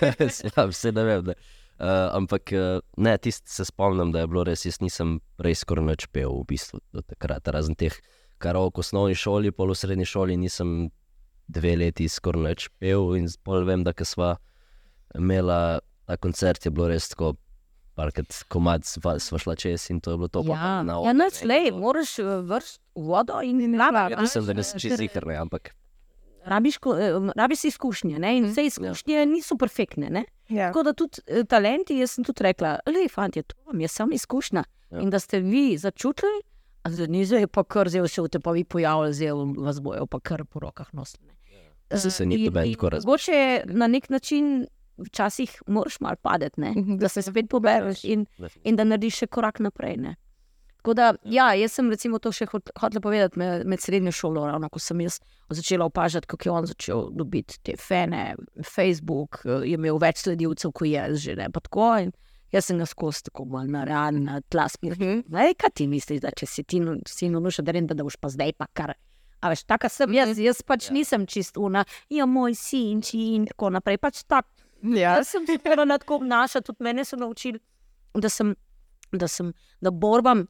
[0.48, 1.24] ja, vse ne vem.
[1.24, 1.34] Ne.
[1.76, 5.84] Uh, ampak uh, ne, tisti se spomnim, da je bilo res, jaz nisem prej skoraj
[5.84, 7.44] nič pel, v bistvu do takrat.
[7.52, 7.92] Razen teh
[8.40, 10.88] karaok v osnovni šoli, pol v srednji šoli nisem
[11.52, 14.38] dve leti skoraj nič pel in pol vem, da sva
[15.16, 17.36] imela ta koncert, je bilo res tako.
[17.96, 20.42] Parkrat komad sva, sva šla čez in to je bilo to.
[20.44, 23.72] pa ja, na ja, ne, lej, to- moraš eh, vršiti vodo in.
[23.72, 25.72] Ja, mislim, da nisem čez zihar, ne, ampak
[26.46, 28.36] Rabiš, eh, rabiš izkušnje ne?
[28.38, 30.10] in vse izkušnje niso perfektne.
[30.10, 30.24] Ne?
[30.48, 30.68] Ja.
[30.68, 34.12] Tako da tudi eh, talenti, jaz sem tudi rekla, le, fanti, to vam je samo
[34.12, 34.64] izkušnja.
[34.90, 34.96] Ja.
[34.96, 35.02] Ja.
[35.02, 36.42] In da ste vi začutili,
[36.82, 40.06] a zdaj ni zdaj pa kar zdaj se boste pa vi pojavili, zdaj vas bojo
[40.06, 41.26] pa kar po rokah nosili.
[41.26, 41.34] ne.
[41.90, 43.10] Saj se ni In- noben in tako razmišljal.
[43.10, 44.66] Mogoče na nek način
[44.98, 46.70] včasih moraš malo padeti, ne?
[46.70, 48.26] Mhm, da se spet pobereš in,
[48.64, 49.96] in da narediš še korak naprej.
[49.96, 50.14] Ne?
[50.86, 54.44] Tako da, ja, jaz sem recimo to še hot- hotela povedati med, med srednjo šolo,
[54.46, 55.16] ravno ko sem jaz
[55.50, 60.70] začela opažati, kako je on začel dobiti te fene, Facebook, eh, je imel več sledilcev,
[60.72, 61.48] kot jaz že ne.
[61.50, 61.88] pa tako.
[62.04, 62.12] In
[62.54, 65.24] jaz sem ga skozi tako malo na realen na tla spiril.
[65.58, 68.52] Kaj ti misliš, da če si ti nu- si nuša, da da boš pa zdaj
[68.54, 68.94] pa kar.
[69.42, 70.94] A veš, taka sem jaz, jaz pač Ja.
[70.94, 73.98] nisem čist una, ja, moj sin, či in tako naprej.
[73.98, 74.46] Pač tak,
[74.82, 75.16] Ja.
[75.18, 77.58] Jaz sem se morala tako obnašati, tudi mene so naučili,
[78.14, 78.54] da sem.
[79.12, 80.46] Da, sem, da borbam,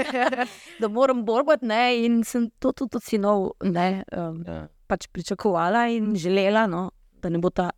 [0.80, 4.68] da moram borbati, ne, in sem to tudi od sinov ne, um, Ja.
[4.86, 7.70] pač pričakovala in želela, no, da ne bo ta,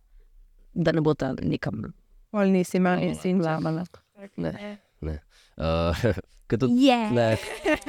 [0.73, 1.93] da ne bo ta nekam.
[2.31, 3.15] Pol nisi mami Ja.
[3.15, 3.85] sin zamala.
[4.37, 4.77] Ne.
[5.01, 5.19] Ne.
[5.57, 5.95] Uh,
[6.49, 7.37] tudi, Je, ne.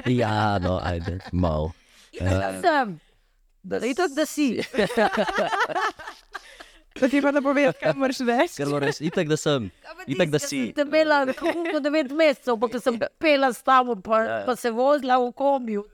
[0.06, 1.72] Ja, no, ajde, malo.
[2.12, 2.60] yeah.
[2.60, 2.98] sem.
[3.62, 4.58] Da, itak, da si.
[7.00, 8.56] Da ti pa da poveš, kaj moraš reči.
[8.56, 9.70] Ker bo res, itak da sem.
[10.06, 10.72] Itak, da si.
[10.76, 11.32] Sem bila na
[11.80, 14.42] devet mesecev, pa ko sem pela s tabo, pa, Ja.
[14.46, 15.84] pa se vozila v kombiju.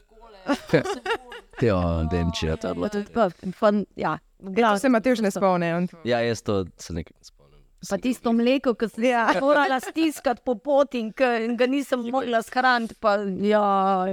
[1.61, 2.89] Ja, Demčija, to je bilo.
[3.15, 3.29] Pa,
[3.61, 4.81] pa, ja, To glas.
[4.81, 5.73] se Matejš ne spomni.
[5.73, 7.61] on to- Ja, jaz to se nekaj ne spomnim.
[7.91, 9.27] Pa tisto mleko, ki sem Ja.
[9.41, 11.13] morala stiskati po poti in
[11.57, 12.95] ga nisem mogla shraniti.
[12.95, 14.07] Pa, ja,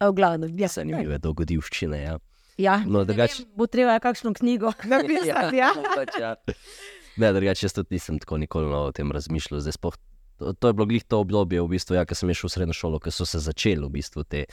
[0.00, 0.58] v glavnem.
[0.58, 0.68] Ja.
[0.68, 2.18] Zanimive dogodivščine, ja.
[2.56, 4.72] Ja, No, ne drugače- vem, bo treba kakšno knjigo.
[4.84, 5.72] Napisati, ja.
[5.96, 6.34] pač, ja.
[7.16, 9.60] Ne, drugače, jaz tudi nisem tako nikoli no, o tem razmišljal.
[9.60, 9.96] Zdaj, spoh,
[10.36, 12.74] to, to je bilo glih to obdobje, v bistvu, ja, ko sem šel v srednjo
[12.74, 14.44] šolo, ko so se začeli v bistvu te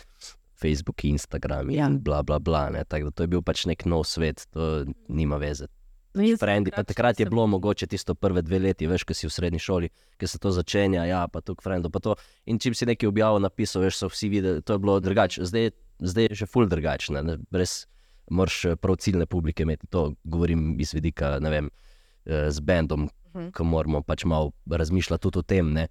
[0.55, 1.87] Facebook, Instagram Ja.
[1.87, 2.69] in bla, bla, bla.
[2.69, 5.67] Ne, tako da to je bil pač nek nov svet, to nima veze.
[6.17, 9.31] No, Frendi, pa takrat je bilo mogoče tisto prve dve leti, veš, ko si v
[9.31, 12.15] srednji šoli, ki se to začenja, ja, pa tu frendo, pa to.
[12.45, 15.45] In čim si nekaj objavil, napisal, veš, so vsi videli, to je bilo drugače.
[15.45, 17.85] Zdaj, zdaj je že ful drugačne, ne, brez,
[18.29, 19.87] moraš eh, prav ciljne publike imeti.
[19.87, 21.69] To govorim iz vidika, ne vem,
[22.25, 23.51] eh, z bendom, Mhm.
[23.51, 25.87] ko moramo pač malo razmišljati tudi o tem, ne.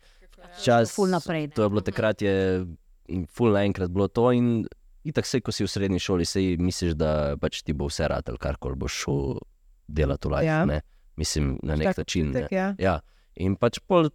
[0.59, 1.49] Čas, Ful naprej, ne.
[1.49, 2.67] To je bilo takrat, je
[3.29, 4.67] ful naenkrat bilo to in
[5.05, 8.27] itak se, ko si v srednji šoli, sej misliš, da pač ti bo vse rad
[8.27, 9.39] ali karkoli boš šel
[9.89, 10.65] delati v life, Ja.
[10.65, 10.81] ne.
[11.17, 12.31] Mislim, na nek Tak- način.
[12.31, 12.43] Ne.
[12.43, 12.75] Tak, ja.
[12.79, 13.01] Ja,
[13.37, 14.11] in pač pol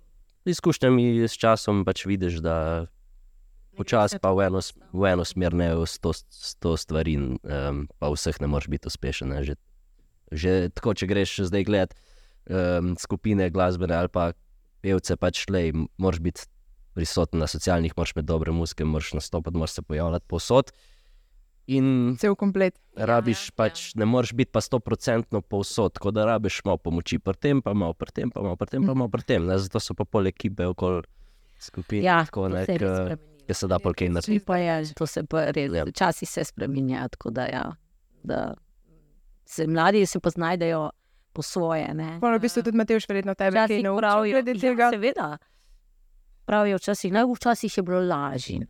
[0.45, 2.86] izkušnjami s časom pač vidiš, da
[3.78, 8.08] počasi pa v eno, s- v eno smer ne v sto, sto stvari, um, pa
[8.14, 9.34] vseh ne moreš biti uspešen.
[9.34, 9.44] Ne.
[9.44, 9.54] Že,
[10.32, 11.92] že tako, če greš zdaj gledat
[12.50, 14.32] um, skupine glasbene ali pa
[14.84, 16.42] pevce, pač le, moraš biti
[16.94, 20.70] prisoten na socialnih, moraš imeti dobre muzike, moraš nastopati, moraš se pojavljati povsod.
[21.72, 22.76] In Cel komplet.
[23.00, 27.40] rabiš ja, pač, ne moreš biti pa stoprocentno povsod, tako da rabiš malo pomoči pri
[27.40, 29.48] tem, pa malo pri tem, pa malo pri tem, pa malo pri tem.
[29.48, 29.56] Ne?
[29.58, 31.08] Zato so pa pol ekipe okoli
[31.56, 32.04] skupin.
[32.04, 34.45] Ja, tako to ne, se da pol kaj To narediti.
[34.45, 35.86] pa je, to se pa res, Ja.
[35.86, 37.75] včasih se spremenja, tako da, ja,
[38.23, 38.53] da
[39.45, 40.89] se mladi se pa znajdejo
[41.34, 41.93] po svoje.
[41.93, 42.17] Ne?
[42.21, 45.38] Pol v bistvu tudi Matejš verjetno tebe Včasih naučil pravijo, glede ja, seveda.
[46.45, 48.67] Pravijo, včasih, ne, včasih je bilo lažje.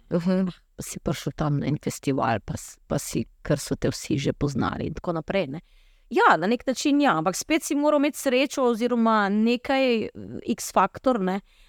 [0.75, 2.53] Pa si prišel tam na en festival, pa,
[2.88, 5.47] pa si, ker so te vsi že poznali in tako naprej.
[5.47, 5.62] Ne.
[6.09, 10.09] Ja, na nek način ja, ampak spet si moral imeti srečo, oziroma nekaj
[10.53, 11.62] X-faktor, ne, uh,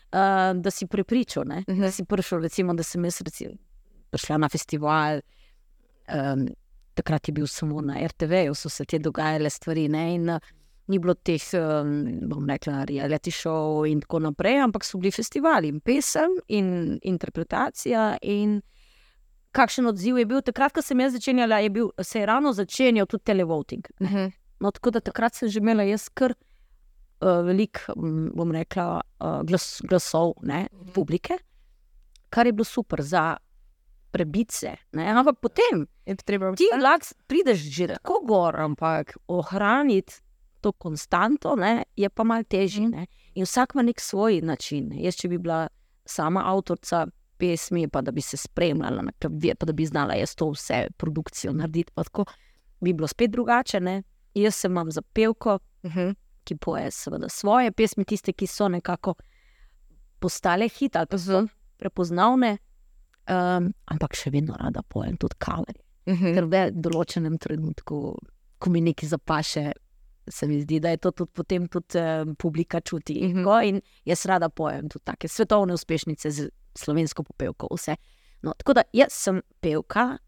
[0.54, 1.44] da si prepričal.
[1.46, 1.80] Ne, Mhm.
[1.80, 3.54] da si prišel, recimo, da sem jaz recimo,
[4.10, 5.20] prišla na festival.
[6.08, 6.48] Um,
[6.94, 9.88] takrat je bil samo na RTV-ju, so se te dogajale stvari.
[9.88, 10.38] Ne, in, uh,
[10.86, 15.68] Ni bilo teh, um, bom rekla, reality show in tako naprej, ampak so bili festivali
[15.68, 18.18] in pesem in interpretacija.
[18.22, 18.60] In
[19.52, 23.06] kakšen odziv je bil takrat, ko sem jaz začenjala, je bil, se je ravno začenjal
[23.06, 23.80] tudi televoting.
[24.02, 24.28] Mhm.
[24.60, 26.36] No, tako da takrat sem že imela jaz kar uh,
[27.44, 31.38] veliko, mm, bom rekla, uh, glas, glasov ne, publike,
[32.30, 33.36] kar je bilo super za
[34.10, 34.76] prebice.
[34.92, 35.06] Ne.
[35.10, 35.86] Ampak potem
[36.56, 40.14] ti lahko prideš že tako gor, ampak ohraniti
[40.60, 42.88] to konstanto ne, je pa malo težje.
[42.88, 43.06] ne.
[43.34, 44.92] In vsak ima nek svoj način.
[44.94, 45.68] Jaz, če bi bila
[46.06, 47.06] sama avtorica
[47.38, 50.86] pesmi, pa da bi se spremljala na klavir, pa da bi znala jaz to vse
[50.96, 52.24] produkcijo narediti, pa tako
[52.80, 53.80] bi bilo spet drugače.
[53.80, 54.02] Ne.
[54.34, 56.10] Jaz se imam za pevko, Mhm.
[56.44, 59.14] Ki poje seveda svoje pesmi, tiste, ki so nekako
[60.20, 61.44] postale hit ali pa so
[61.78, 62.56] prepoznavne,
[63.28, 65.80] um, ampak še vedno rada pojem tudi kaver.
[66.08, 66.34] Mhm.
[66.36, 68.00] Ker v določenem trenutku,
[68.60, 69.72] ko mi nekaj zapaše,
[70.28, 73.14] se mi zdi, da je to tudi potem tudi eh, publika čuti.
[73.20, 73.40] Mhm.
[73.40, 73.68] Mm -hmm.
[73.68, 77.68] In jaz rada pojem tudi take svetovne uspešnice z slovensko popevko.
[77.74, 77.96] Vse.
[78.42, 80.18] No, tako da jaz sem pevka,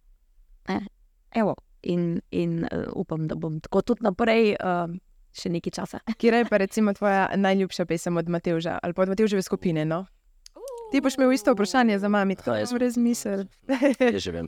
[0.68, 0.87] ne,
[1.31, 4.57] evo, in, in uh, upam, da bom tako tudi naprej.
[4.61, 4.96] Uh,
[5.37, 6.01] Še nekaj časa.
[6.18, 9.85] Kje je pa recimo tvoja najljubša pesem od Matevža ali pa od Matevževe skupine?
[9.85, 10.07] No?
[10.87, 13.40] Ti boš imel isto vprašanje za mami, tako da jaz- sem razmislil.
[14.07, 14.46] Jaz že vem.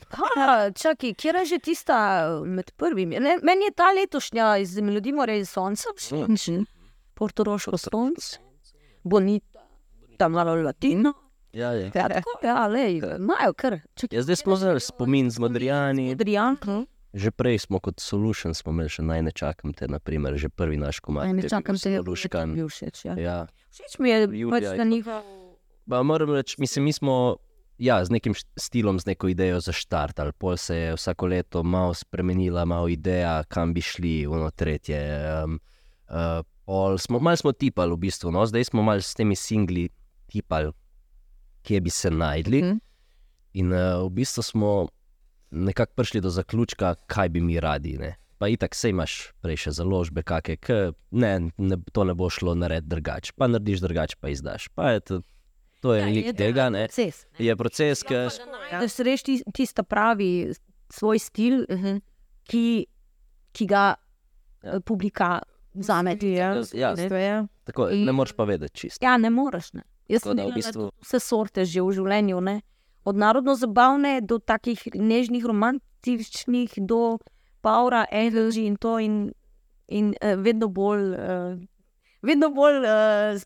[0.73, 1.97] Čakaj, kje je že tista
[2.41, 3.19] med prvimi?
[3.19, 6.63] Ne, meni je ta letošnja iz Melodije More in Sonca, všeč.
[7.15, 8.39] Portoroško sonce,
[9.03, 9.67] Bonita,
[10.17, 11.13] tam malo latino.
[11.53, 11.91] Ja, je.
[11.91, 13.81] Ja, tako, ja, lej, imajo kar.
[13.97, 16.13] Čakaj, Ja, zdaj smo zelo spomin z Modrijani.
[16.13, 16.55] Adrian,
[17.15, 20.77] Že prej smo kot Solution smo imeli še naj ne čakam te, naprimer, že prvi
[20.77, 21.25] naš komad.
[21.25, 21.95] Aj, ne čakam bil se,
[22.29, 23.05] da bi bil všeč.
[23.09, 23.15] Ja.
[23.17, 23.39] Ja.
[23.73, 24.89] Všeč mi je pač je na to.
[24.93, 25.31] njihov.
[25.89, 27.41] Pa moram reči, mislim, mi smo
[27.79, 30.19] ja, z nekim stilom, z neko idejo za štart.
[30.21, 34.99] Ali pol se je vsako leto malo spremenila, malo ideja, kam bi šli, ono tretje.
[35.45, 35.61] Um,
[36.11, 38.47] uh, pol smo, malo smo tipali, v bistvu, no?
[38.47, 39.89] zdaj smo malo s temi singli
[40.27, 40.73] tipali,
[41.63, 42.63] kje bi se najdli.
[42.63, 42.79] Mhm.
[43.53, 44.89] In uh, v bistvu smo
[45.51, 47.97] nekako prišli do zaključka, kaj bi mi radi.
[47.99, 48.17] Ne?
[48.39, 50.77] Pa itak se imaš prej še založbe, kakšne, ke
[51.13, 53.33] ne, ne, to ne bo šlo narediti drugače.
[53.35, 54.69] Pa narediš drugače, pa izdaš.
[54.69, 55.21] Pa je to,
[55.81, 56.87] to je velik tega, ne.
[56.87, 57.27] Proces.
[57.39, 58.15] Je proces, ki
[58.71, 60.53] Da se reš tisto pravi
[60.89, 61.99] svoj stil, Mhm.
[62.45, 62.87] ki,
[63.53, 63.95] ki ga
[64.63, 65.41] eh, publika
[65.75, 66.17] vzame.
[66.23, 66.95] Ja, Ja.
[66.95, 67.47] to je.
[67.65, 69.05] tako, ne moreš pa vedeti čisto.
[69.05, 69.73] Ja, ne moreš.
[69.73, 69.83] Ne.
[70.09, 72.41] Jaz Tako sem da v bistvu- vse sorte že v življenju.
[72.41, 72.61] Ne.
[73.09, 77.19] Od narodno zabavne do takih nežnih, romantičnih, do
[77.65, 78.99] Paura, Energy in to.
[79.01, 79.31] In,
[79.89, 81.57] in uh, vedno bolj, uh,
[82.23, 83.41] vedno bolj uh,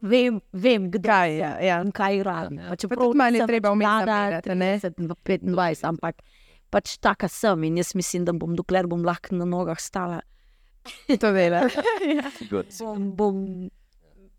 [0.00, 1.82] vem, vem kdo Kaj, sem ja, ja.
[1.94, 2.62] kaj rabim.
[2.62, 2.70] Ja.
[2.70, 4.72] Pa Čeprav malo je nisem treba nabirati, ne?
[4.78, 5.02] 30,
[5.42, 6.22] 25, ampak
[6.70, 10.22] pač taka sem in jaz mislim, da bom, dokler bom lahko na nogah stala,
[11.20, 11.68] To dela.
[12.80, 13.36] bom, bom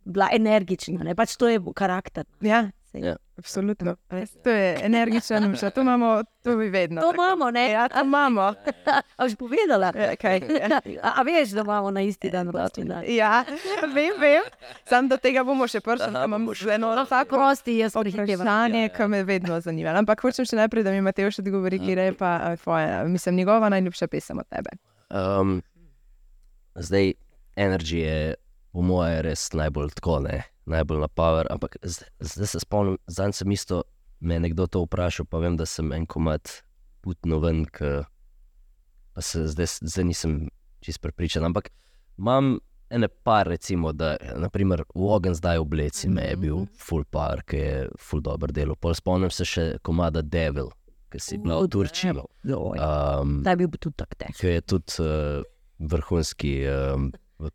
[0.05, 1.03] bila energična.
[1.03, 1.15] Ne?
[1.15, 2.25] Pač to je karakter.
[2.41, 3.01] ja, Sej.
[3.03, 3.15] Ja.
[3.37, 3.95] absolutno.
[4.09, 6.07] Res, To je energična nuša, to imamo,
[6.43, 7.01] to bi vedno.
[7.01, 7.69] To imamo, ne?
[7.69, 8.41] Ja, to imamo.
[9.17, 9.91] A boš povedala?
[9.95, 10.41] Ja, kaj?
[11.03, 13.03] A, a veš, da imamo na isti dan rojstni dan?
[13.07, 13.45] Ja,
[13.93, 14.41] vem, vem.
[14.83, 18.41] Sam do tega bomo še prišli, ker imam še- eno tako Prosti, jaz prehitevam.
[18.41, 19.93] vprašanje, ki me vedno zanima.
[19.93, 23.35] Ampak hočem še najprej, da mi Mateo še odgovori, kje je pa eh, tvoja, mislim,
[23.35, 24.73] njegova najljubša pesem od tebe.
[25.11, 25.61] Um,
[26.75, 27.13] zdaj,
[27.55, 28.35] Energy je,
[28.71, 31.47] po moje, res najbolj tako, ne, najbolj na power.
[31.49, 33.83] Ampak zdaj, zdaj se spomnim, zadnjič sem isto
[34.19, 36.61] me je nekdo to vprašal, pa vem, da sem en komat
[37.01, 38.03] putno ven, k,
[39.15, 40.33] pa se zdaj, zdaj nisem
[40.83, 41.45] čist prepričan.
[41.47, 41.69] Ampak
[42.17, 42.57] imam
[42.89, 47.57] ene par, recimo, da naprimer, v ogen zdaj obleci me je bil full power, ki
[47.57, 48.75] je full dober delo.
[48.75, 50.71] Pol spomnim se še komada Devil,
[51.13, 52.17] ki si bila v Turčiji.
[52.17, 54.41] Um, Da bi bil tudi tak težak.
[54.41, 55.45] ki je tudi uh,
[55.79, 57.11] vrhunski, um,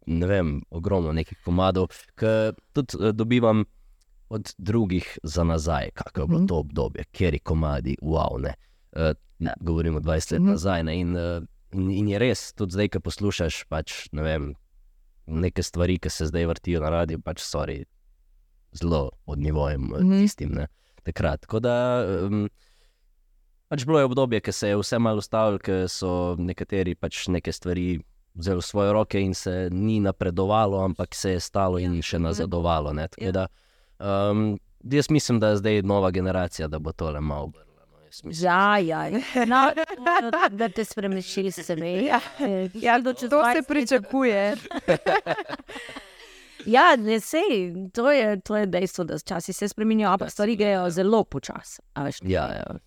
[0.06, 2.26] ne vem, ogromno nekih komadov, ki
[2.72, 3.64] tudi uh, dobivam
[4.28, 6.46] od drugih za nazaj, kako je bilo Mhm.
[6.46, 8.40] to obdobje, kjer je komadi, wow.
[8.40, 8.54] Ne.
[8.92, 9.12] Uh,
[9.60, 10.50] govorimo 20 let Mhm.
[10.50, 10.82] nazaj.
[10.84, 11.42] Ne, in, uh,
[11.72, 14.54] in, in je res, tudi zdaj, ko poslušaš pač, ne vem,
[15.26, 17.64] neke stvari, ki se zdaj vrtijo na radiju, pač so
[18.72, 19.94] zelo od nivojem Mhm.
[19.96, 20.20] mhm.
[20.20, 20.50] tistim.
[20.50, 20.66] Ne,
[21.02, 21.40] takrat.
[21.40, 21.76] Tako da.
[22.22, 22.48] Um,
[23.68, 27.52] Pač bilo je obdobje, ki se je vse malo ustavilo, ker so nekateri pač neke
[27.52, 27.98] stvari
[28.34, 32.92] vzeli v svoje roke in se ni napredovalo, ampak se je stalo in še nazadovalo.
[32.92, 33.08] ne.
[33.08, 33.46] Tako Da,
[34.30, 37.86] um, jaz mislim, da je zdaj nova generacija, da bo tole malo obrnila.
[37.90, 37.98] no.
[38.04, 39.10] Jaz Mislim, Ja, ja.
[39.46, 39.70] No,
[40.50, 42.04] da te spremeniš, se ve.
[42.04, 42.20] Ja,
[42.74, 44.56] Ja, to se pričakuje.
[46.66, 50.90] Ja, ne sej, to je, to je dejstvo, da časi se spremenijo, ampak stvari grejo
[50.90, 51.82] zelo počasi.
[51.92, 52.18] a veš.
[52.22, 52.78] ja, ja.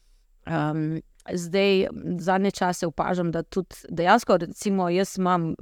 [0.72, 1.02] Um,
[1.34, 1.88] zdaj,
[2.20, 5.56] zadnje čase opažam, da tudi dejansko, recimo, jaz imam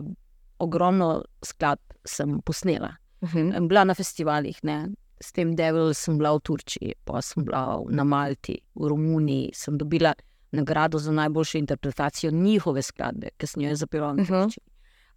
[0.59, 2.93] ogromno skladb, sem posnela.
[3.35, 4.87] Em, Bila na festivalih, ne.
[5.21, 9.77] s tem Devil sem bila v Turčiji, pa sem bila na Malti, v Romuniji, sem
[9.77, 10.13] dobila
[10.51, 14.33] nagrado za najboljšo interpretacijo njihove skladbe, ki sem jo jaz zapela na Mhm.
[14.33, 14.63] Turčiji.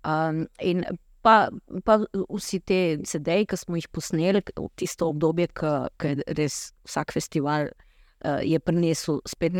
[0.05, 0.85] Um, in
[1.23, 1.49] pa,
[1.85, 1.99] pa
[2.31, 4.43] vsi te sedaj, ki smo jih posneli,
[4.77, 5.49] tisto obdobje,
[5.99, 7.88] ki je res vsak festival uh,
[8.43, 9.53] je prinesel spet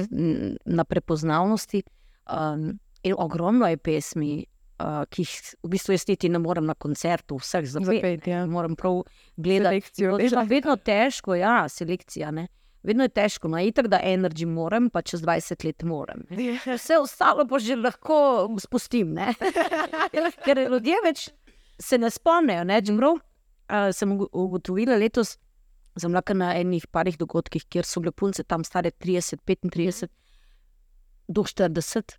[0.65, 1.83] na prepoznavnosti.
[2.29, 4.45] Um, in ogromno je pesmi,
[4.83, 8.01] uh, ki jih v bistvu jaz niti ne morem na koncertu vseh zapeti.
[8.03, 8.47] Zapet, ja.
[8.47, 9.03] Moram prav
[9.37, 9.81] gledati.
[9.81, 12.31] Selekcijo vedno težko, ja, selekcija.
[12.31, 12.49] Ne?
[12.83, 16.23] Vedno je težko, no, itak, da energy moram, pa čez 20 let moram.
[16.31, 16.59] ne.
[16.67, 19.15] Vse ostalo pa že lahko spustim.
[19.15, 19.35] ne.
[20.45, 21.29] Ker ljudje več
[21.81, 22.65] se ne spomnijo.
[22.65, 22.83] Ne?
[22.83, 25.37] Čeprav uh, sem ugo- ugotovila letos,
[26.01, 30.09] sem kar na enih parih dogodkih, kjer so bile punce tam stare 30, 35
[31.29, 32.19] do 40,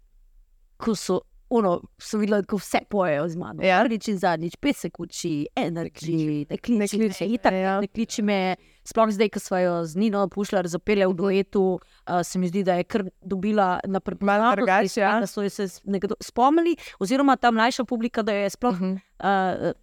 [0.78, 1.22] ko so.
[1.50, 3.64] Ono, sem videla, kako vse pojejo z mano.
[3.66, 3.80] Ja.
[3.82, 7.80] Prvič in zadnjič, pesek uči, energy, ne Ne kliči, ne kliči, kliči, itak, ja.
[7.82, 8.54] ne kliči me.
[8.86, 12.62] Sploh zdaj, ko smo jo z Nino Pušljar zapeli v duetu, uh, se mi zdi,
[12.64, 15.16] da je kar dobila na prepoznavnosti, drugače, ja.
[15.20, 18.94] da so jo se nekdo spomnili, oziroma ta mlajša publika, da jo je sploh Mhm.
[19.18, 19.74] uh,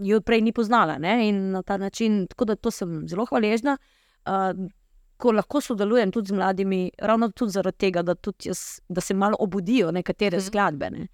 [0.00, 0.98] jo prej ni poznala.
[0.98, 1.28] Ne?
[1.28, 3.76] In na ta način, tako da to sem zelo hvaležna.
[4.26, 4.68] Uh,
[5.18, 9.14] Ko lahko sodelujem tudi z mladimi, ravno tudi zaradi tega, da, tudi jaz, da se
[9.14, 10.46] malo obudijo nekatere Mhm.
[10.46, 10.90] skladbe.
[10.90, 11.08] Ne.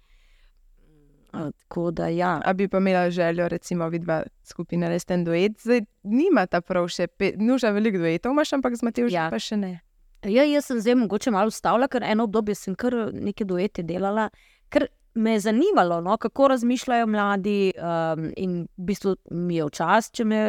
[1.33, 2.41] Uh, tako da, ja.
[2.45, 5.51] A bi pa imela željo, recimo, vidva skupaj narediti en duet.
[5.59, 7.07] Zdaj nimata prav še,
[7.37, 9.29] nuža veliko duetov, imaš, ampak z Matejem Ja.
[9.29, 9.79] pa še ne.
[10.23, 14.29] Ja, jaz sem zdaj mogoče malo ustavila, ker eno obdobje sem kar neke duete delala,
[14.69, 17.73] ker me je zanimalo, no, kako razmišljajo mladi.
[17.77, 20.41] Um, in v bistvu mi je včasih, če me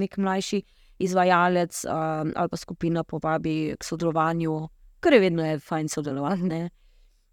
[0.00, 0.62] nek mlajši
[0.98, 4.54] izvajalec um, ali pa skupina povabi k sodelovanju,
[5.02, 6.42] ker je vedno je fajn sodelovati.
[6.42, 6.70] ne.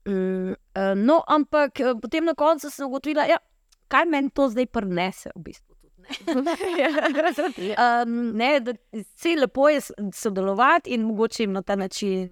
[0.05, 3.37] Mm, eh, no, ampak eh, potem na koncu sem ugotovila, ja,
[3.87, 5.29] kaj meni to zdaj prinese.
[5.35, 5.75] V bistvu.
[7.81, 8.73] Um, ne, da
[9.15, 9.79] se lepo je
[10.13, 12.29] sodelovati in mogoče jim na ta način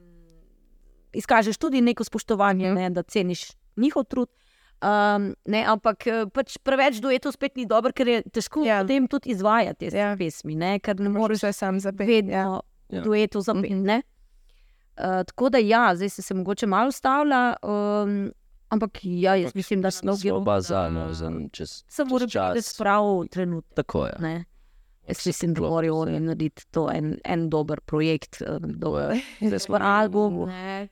[1.14, 4.30] izkažeš tudi neko spoštovanje, ne, da ceniš njihov trud.
[4.80, 8.76] Um, ne, ampak eh, pač preveč duetov spet ni dobro, ker je težko Ja.
[8.76, 8.82] ja.
[8.82, 10.10] potem tudi izvajati te Ja.
[10.10, 10.18] ja.
[10.18, 12.08] pesmi, ne, ker ne moreš vse sam zapeti.
[12.08, 12.46] vedno Ja.
[12.90, 13.02] ja.
[13.02, 13.76] Duetov zapeti.
[13.76, 17.56] Uh, tako da ja, zdaj se, se mogoče malo ustavlja.
[17.62, 18.32] Um,
[18.70, 22.32] Ampak ja, jaz mislim, da smo Smo oba za, no, za čez, Se mora čez
[22.32, 22.54] čas.
[22.54, 23.74] biti prav trenutek.
[23.74, 24.14] Tako je.
[24.20, 24.46] Ne?
[25.08, 29.18] Jaz mislim, da morajo oni narediti to en, en dober projekt, eh, dober
[29.82, 30.46] album.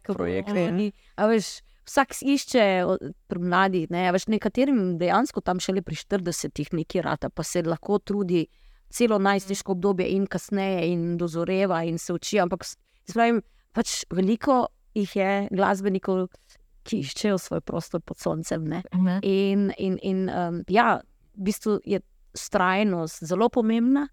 [0.06, 2.64] Projekt, oni- a veš, Vsak išče
[3.32, 7.62] pri mladih, ne, a veš, nekaterim dejansko tam šele pri 40-ih nekaj rata, pa se
[7.64, 8.46] lahko trudi
[8.92, 12.40] celo najstniško obdobje in kasneje in dozoreva in se uči.
[12.40, 12.76] Ampak s-
[13.08, 14.66] jaz pravim, pač veliko
[14.96, 16.28] jih je glasbenikov,
[16.88, 18.64] ki iščejo svoj prostor pod soncem.
[18.68, 18.82] Ne.
[19.24, 21.02] In, in, in um, ja,
[21.36, 22.00] v bistvu je
[22.36, 24.08] strajnost zelo pomembna.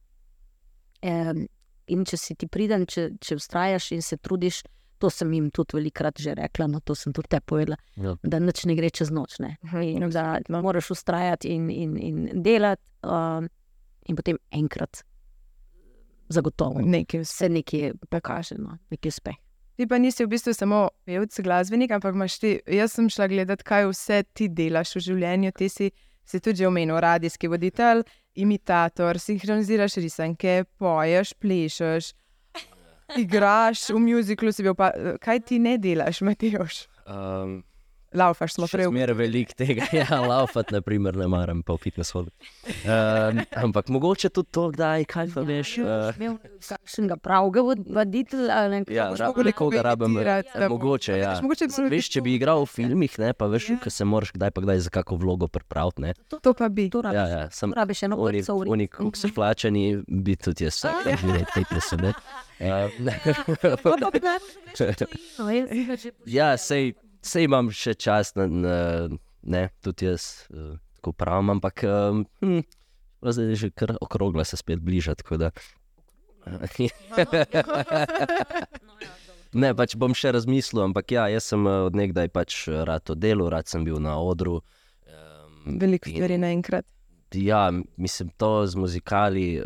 [1.02, 1.44] Um,
[1.86, 4.62] in če si ti priden, če, če vztrajaš in se trudiš,
[5.04, 8.16] to sem jim tudi velikrat že rekla, no to sem tudi te povedala, Ja.
[8.22, 9.36] da nič ne gre čez noč.
[9.44, 9.56] Ne.
[9.84, 13.48] In da moraš ustrajati in, in, in delati, um,
[14.08, 15.02] in potem enkrat,
[16.32, 19.36] zagotovo, Nekaj se nekaj pokaže, no, nekaj uspe.
[19.76, 22.54] Ti pa nisi v bistvu samo pevec, glasbenik, ampak imaš ti.
[22.70, 25.52] Jaz sem šla gledati, kaj vse ti delaš v življenju.
[25.58, 25.90] Ti si,
[26.24, 28.04] si tudi že omenil, radijski voditelj,
[28.40, 32.12] imitator, sinhroniziraš risanke, poješ, plešeš,
[33.18, 34.52] igraš v muziklu.
[34.52, 36.86] si bil Pa, kaj ti ne delaš, Matejoš?
[37.06, 37.62] Um,
[38.14, 38.86] Laufaš smo prej.
[38.86, 42.30] Zmeraj veliko tega, ja, laufati, naprimer, ne maram, pa v fitness hodu.
[42.84, 45.72] Um, ampak mogoče tudi to, kdaj, kaj pa veš.
[45.78, 50.14] Uh, Imel kakšnega pravega vod- voditelja ja, rabim nekoga, rabim.
[50.14, 51.32] komentirati, da bo- Mogoče, ja.
[51.42, 53.90] Mogoče bi Veš, če bi igral v filmih, ne, pa veš, ja.
[53.90, 56.00] se moraš kdaj pa kdaj za kako vlogo pripraviti.
[56.00, 56.14] Ne.
[56.38, 56.86] to pa bi.
[56.88, 58.66] To rabiš, Ja, ja, sem, rabiš eno Oni, vrsto ur.
[58.68, 61.46] oni, ko so plačani, bi tudi jaz vsak dan videl
[61.98, 62.14] ne.
[65.50, 66.94] Jaz sem ga že Ja, sej,
[67.24, 69.08] sej imam še čas, na, na,
[69.42, 72.62] ne, tudi jaz uh, tako pravim, ampak um, hm,
[73.24, 75.14] zdaj je že kar okrogla se spet bliža.
[75.40, 75.50] Da,
[79.62, 83.14] ne, pač bom še razmislil, ampak ja, jaz sem eh, od nekdaj pač rad to
[83.16, 84.60] delo, rad sem bil na odru.
[85.08, 86.86] Um, Veliko stvari naenkrat.
[87.34, 89.64] Ja, mislim, to z muzikali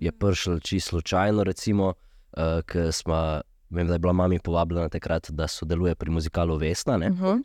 [0.00, 1.44] je prišlo čisto slučajno.
[1.44, 3.40] Recimo, uh, ker smo
[3.70, 6.96] vem, da je bila mami povabljena takrat, da sodeluje pri muzikalu Vesna.
[6.96, 7.08] Ne?
[7.10, 7.42] Uh -huh.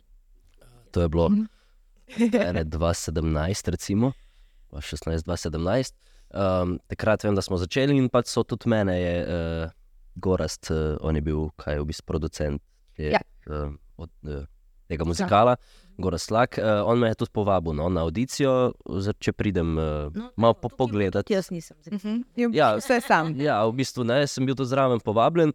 [0.90, 1.30] To je bilo
[2.48, 4.12] ene 2017, recimo,
[4.70, 5.92] pa 16, 2017.
[6.34, 9.70] Um, takrat vem, da smo začeli in pač so tudi mene, je uh,
[10.14, 12.62] Gorast, uh, on je bil, kaj je v bistvu producent
[12.96, 13.20] je, Ja.
[13.46, 14.44] uh, od, uh,
[14.88, 15.56] tega muzikala,
[15.98, 16.58] Gorast Lak.
[16.58, 18.72] Uh, on me je tudi povabil no, na audicijo,
[19.20, 21.32] če pridem uh, No, malo po, pogledati.
[21.32, 21.76] Jaz nisem.
[21.86, 22.24] Uh -huh.
[22.36, 22.76] Ja, Ja.
[22.76, 23.40] vse sam.
[23.40, 25.52] Ja, v bistvu ne, sem bil tudi zraven povabljen.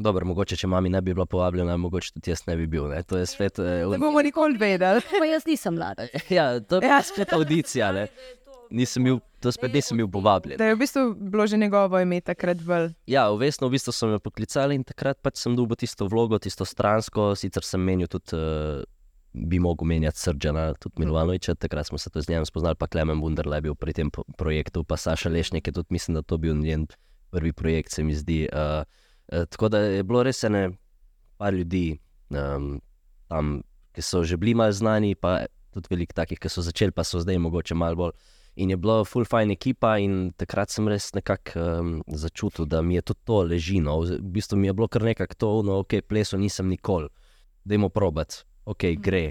[0.00, 2.86] Dobro, mogoče, če mami ne bi bila povabljena, mogoče tudi jaz ne bi bil.
[2.88, 3.02] Ne?
[3.02, 3.58] To je svet.
[3.58, 5.02] Eh, Ne bomo nikoli vedeli.
[5.20, 6.06] Pa jaz nisem mlada.
[6.30, 7.02] ja, to je Ja.
[7.02, 7.92] spet audicija.
[7.92, 8.06] Ne?
[8.70, 10.56] Nisem bil, to spet nisem bil povabljen.
[10.56, 12.92] Da je v bistvu bilo že njegovo ime takrat bolj.
[13.06, 16.64] Ja, vestno v bistvu so me poklicali in takrat pač sem dobil tisto vlogo, tisto
[16.64, 17.34] stransko.
[17.34, 18.80] Sicer sem menil tudi, uh,
[19.34, 23.20] bi mogel menjati Srdžana, tudi Milovanoviča, takrat smo se to z njim spoznali, pa Klemen
[23.20, 26.54] Bunderle je bil pri tem projektu, pa Saša Lešnik je tudi, mislim, da to bil
[26.56, 26.86] njen
[27.30, 28.46] prvi projekt, se mi zdi.
[28.48, 28.86] Uh,
[29.30, 30.70] tako da je bilo res ene
[31.38, 31.98] par ljudi
[32.30, 32.80] um,
[33.28, 33.60] tam,
[33.94, 37.22] ki so že bili malo znani, pa tudi veliko takih, ki so začeli, pa so
[37.22, 38.14] zdaj mogoče malo bolj.
[38.60, 42.98] In je bila full fajn ekipa, in takrat sem res nekako um, začutil, da mi
[42.98, 44.00] je tudi to ležino.
[44.02, 47.08] V bistvu mi je bilo kar nekako to, no, ok, pleso nisem nikoli,
[47.64, 49.30] dajmo probat, ok, gre,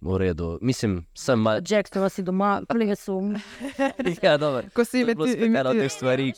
[0.00, 0.58] v redu.
[0.62, 1.60] Mislim, sem mal...
[1.68, 3.34] Jack, to si doma, plesom.
[4.22, 4.62] ja, dobro.
[4.74, 6.32] Ko si spet ena od teh stvari.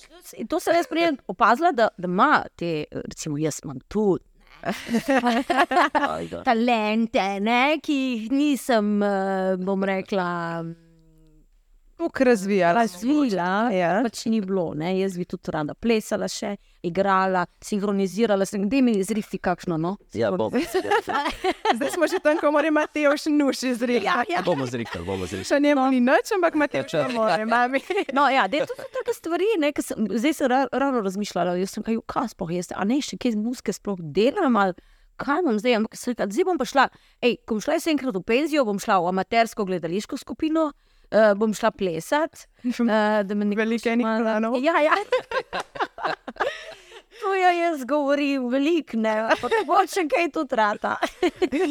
[0.48, 3.80] To sem jaz prej opazila, da, da ima te, recimo, jaz imam.
[6.02, 6.42] Ajde.
[6.48, 10.28] Talente, ne, ki jih nisem, eh, bom rekla,
[11.98, 12.80] Kako razvijala.
[12.80, 13.70] razvila.
[13.72, 14.00] Ja.
[14.02, 15.00] Pač ni bilo, ne.
[15.00, 16.54] jaz bi tudi rada plesala, še
[16.86, 19.76] igrala, sinhronizirala, sem da mi izrihti kakšno.
[19.76, 19.96] No?
[20.14, 20.52] Ja, bom,
[21.76, 24.06] Zdaj smo že tam, ko mora Mateo še nuš izriti.
[24.06, 24.44] Ja, ja.
[24.46, 25.48] bomo zrikali, bomo zrikali.
[25.50, 27.82] Še njemu ni nič, ampak Mateo še mora, mami.
[28.16, 31.74] No, ja, dej, to so take stvari, ne, sem, zdaj sem ra, ravno razmišljala, jaz
[31.74, 34.78] sem kaj, kaj sploh jaz, a ne še kje z muske sploh delam, ali
[35.18, 36.84] kaj imam zdaj, ampak rekla, zdaj bom pa šla,
[37.26, 40.70] ej, ko bom šla jaz enkrat v penzijo, bom šla v amatersko gledališko skupino,
[41.10, 44.58] uh, bom šla plesati, uh, da me nekaj Veliko enih planov.
[44.62, 44.96] Ja, ja.
[47.18, 50.96] To ja jaz govorim veliko, ne, pa mogoče kaj tu trata.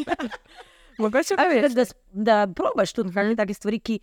[1.02, 3.36] Mogoče pa veš, da, da probaš tudi mm.
[3.38, 4.00] take stvari, ki,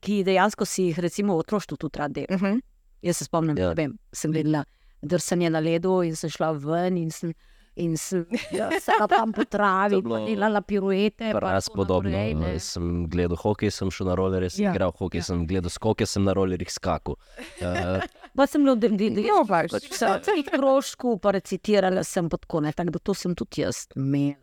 [0.00, 2.34] ki dejansko si jih recimo v otroštvu tudi rad delaš.
[2.34, 2.60] Uh -huh.
[3.02, 3.74] Jaz se spomnim, Ja.
[3.74, 3.88] da ja.
[4.12, 4.64] sem gledala
[5.02, 7.32] drsanje na ledu in sem šla ven in sem.
[7.74, 9.96] In sem ja, se tam po To travi,
[10.26, 11.32] delala piruete.
[11.32, 12.10] pa Raz podobno.
[12.10, 12.58] naprej, ne.
[12.60, 14.74] Sem gledal hokej, sem šel na rolerje, sem Ja, ja.
[14.74, 15.24] igral hokej, ja.
[15.24, 17.16] sem gledal skoke, sem na rolerjih skakal.
[17.58, 18.04] Uh,
[18.36, 19.72] Pa sem bila v delu, No, pač.
[19.72, 24.36] v krožku, pa recitirala sem pa tako, ne, tako da to sem tudi jaz imela.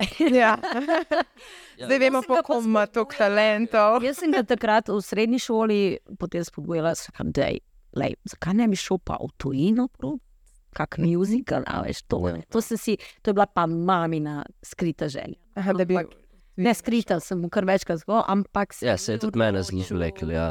[0.32, 0.56] Ja.
[1.78, 4.02] Zdaj vemo, To sem koliko ima toliko talentov.
[4.02, 5.80] Jaz sem ga takrat v srednji šoli
[6.18, 7.60] potem spodbujala, da je,
[8.24, 10.16] zakaj ne bi šel pa v tujino, prav?
[10.76, 12.20] Kak muzikal, a veš to.
[12.28, 12.40] Ja.
[12.52, 15.38] To, sem si, to je bila pa mamina skrita želja.
[15.54, 16.00] Aha, da bi...
[16.56, 20.34] Ne skrita, sem kar večkrat zgo, ampak sem ja, se je tudi mene zelo vlekel,
[20.34, 20.50] ja.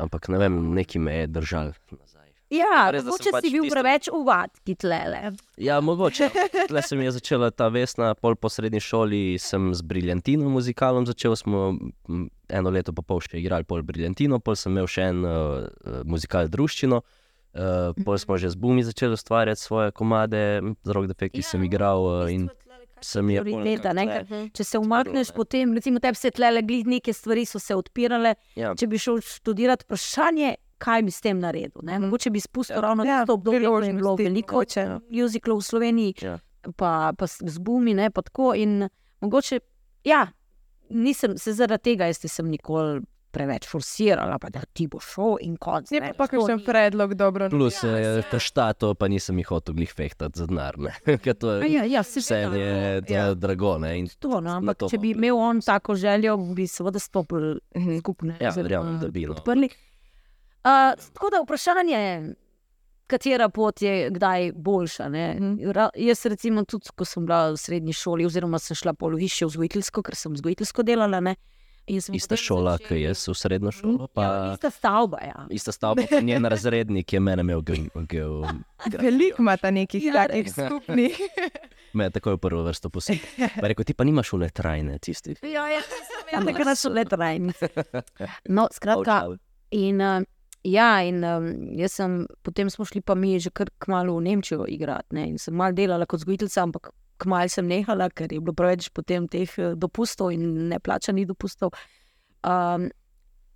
[0.00, 2.30] Ampak ne vem, neki me je držal nazaj.
[2.54, 5.20] Ja, Res, sem mogoče pač si bil tisto- preveč uvatki tlele.
[5.60, 6.30] Ja, mogoče.
[6.70, 11.06] Tle se mi je začela ta vesna, pol po srednji šoli sem z Briljantino muzikalom
[11.08, 11.74] začel, smo
[12.48, 16.48] eno leto pa pol še igrali pol Briljantino, pol sem imel še en uh, muzikal
[16.52, 17.00] druščino.
[17.04, 17.23] Uh,
[18.04, 22.02] pol smo že z Bumi začeli ustvarjati svoje komade, z rock defekti ja, sem igral
[22.02, 22.48] uh, in
[23.00, 25.36] se mi je Prioriteta, ne, ker Če se umakneš, ne.
[25.36, 28.34] potem, recimo, tebi se tlele glih neke stvari so se odpirale.
[28.56, 28.72] Ja.
[28.74, 31.84] Če bi šel študirati, vprašanje, kaj bi s tem naredil.
[31.84, 31.98] Ne?
[31.98, 32.80] Mogoče bi spustil ja.
[32.80, 34.86] ravno Ja, tisto obdobje, ko je bilo veliko mogoče.
[35.10, 36.38] muziklov v Sloveniji, Ja.
[36.76, 38.54] pa, pa z Bumi, ne, pa tako.
[38.56, 38.88] In
[39.20, 39.60] mogoče,
[40.04, 40.26] ja,
[40.90, 43.02] nisem se zaradi tega, jaz nisem nikoli
[43.34, 45.90] preveč forsirala, pa da ti bo šel in konc.
[45.90, 46.12] Je ne.
[46.14, 47.50] pa kakšen ni- predlog dobro.
[47.50, 50.78] Plus ja, ta štato, pa nisem jih hotel glih fehtati za denar.
[50.78, 50.94] ne.
[51.18, 52.48] Ker to A je Ja, ja, se vse je
[53.02, 53.26] to Ja.
[53.26, 53.78] je drago.
[53.78, 53.98] Ne?
[53.98, 57.58] In To, no, ampak to če bi imel on tako željo, bi seveda stopili
[57.98, 58.38] skupaj.
[58.40, 59.34] Ja, verjamem, da bi, no.
[59.34, 59.68] Odprli.
[60.60, 60.70] Uh,
[61.10, 62.00] tako da vprašanje,
[63.06, 65.08] katera pot je kdaj boljša.
[65.08, 65.34] ne.
[65.34, 65.70] Mhm.
[65.70, 69.46] Ra, jaz, recimo, tudi ko sem bila v srednji šoli, oziroma sem šla pol višje
[69.46, 71.20] vzgojiteljsko, ker sem vzgojiteljsko delala.
[71.20, 71.34] Ne,
[71.86, 74.08] ista šola, ki jaz v srednjo šolo.
[74.14, 74.24] Pa...
[74.24, 75.18] Ja, ista stavba.
[75.24, 75.46] Ja.
[75.50, 77.76] Ista stavba, njen razrednik je mene imel, ge,
[78.08, 78.24] ge,
[78.98, 81.20] Veliko imata nekih Ja, takih skupnih.
[81.92, 83.20] me je takoj v prvo vrsto posil.
[83.60, 85.36] Pa rekel, ti pa nimaš une trajne, tisti.
[85.42, 85.82] Ja, ja,
[86.32, 87.52] ja, takrat so le trajni.
[88.48, 89.36] No, skratka,
[89.70, 90.24] in, uh,
[90.64, 94.66] ja, in um, jaz sem, potem smo šli pa mi že kar kmalo v Nemčijo
[94.68, 95.14] igrati.
[95.14, 98.90] Ne, in sem malo delala kot vzgojiteljica, ampak kmalo sem nehala, ker je bilo preveč
[98.94, 101.74] potem teh eh, dopustov in neplačanih dopustov.
[102.44, 102.90] Um,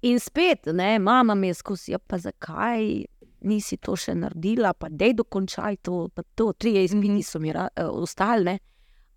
[0.03, 3.05] in spet, ne, mama mi je skozi, ja, pa zakaj
[3.47, 7.71] nisi to še naredila, pa dej dokončaj to, pa to, tri izpiti so mi ra-
[7.77, 8.59] eh, ostali, ne.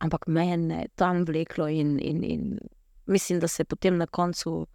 [0.02, 2.60] ampak mene je tam vleklo in, in, in
[3.06, 4.66] mislim, da se je potem na koncu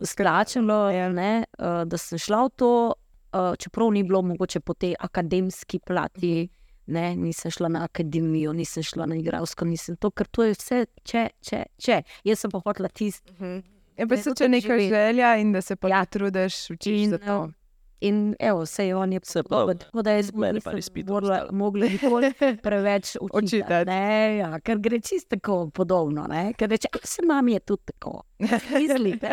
[0.00, 2.94] skračilo, ne, eh, da sem šla v to,
[3.32, 6.48] eh, čeprav ni bilo mogoče po tej akademski plati.
[6.88, 10.76] Ne, nisem šla na akademijo, nisem šla na igralsko, nisem to, ker to je vse,
[11.02, 11.96] če, če, če.
[12.24, 13.32] Jaz sem pa hotela tisto.
[13.40, 13.62] Je
[13.98, 14.88] pa Ne, se če neka živi.
[14.88, 15.96] želja in da se pa Ja.
[15.96, 16.04] ja.
[16.06, 17.44] trudiš učiš In, za to.
[17.44, 17.52] eh,
[18.00, 19.78] In evo, vse je on je podoben.
[19.78, 23.64] pa, Tako da jaz mene pa nisem izpitov morala- mogla nikoli preveč učiti.
[23.86, 24.02] Ne,
[24.36, 26.26] ja, ker gre čisto tako podobno.
[26.26, 26.52] Ne?
[26.52, 28.22] Ker reče, a se mami je tudi tako.
[28.70, 29.30] Mislite.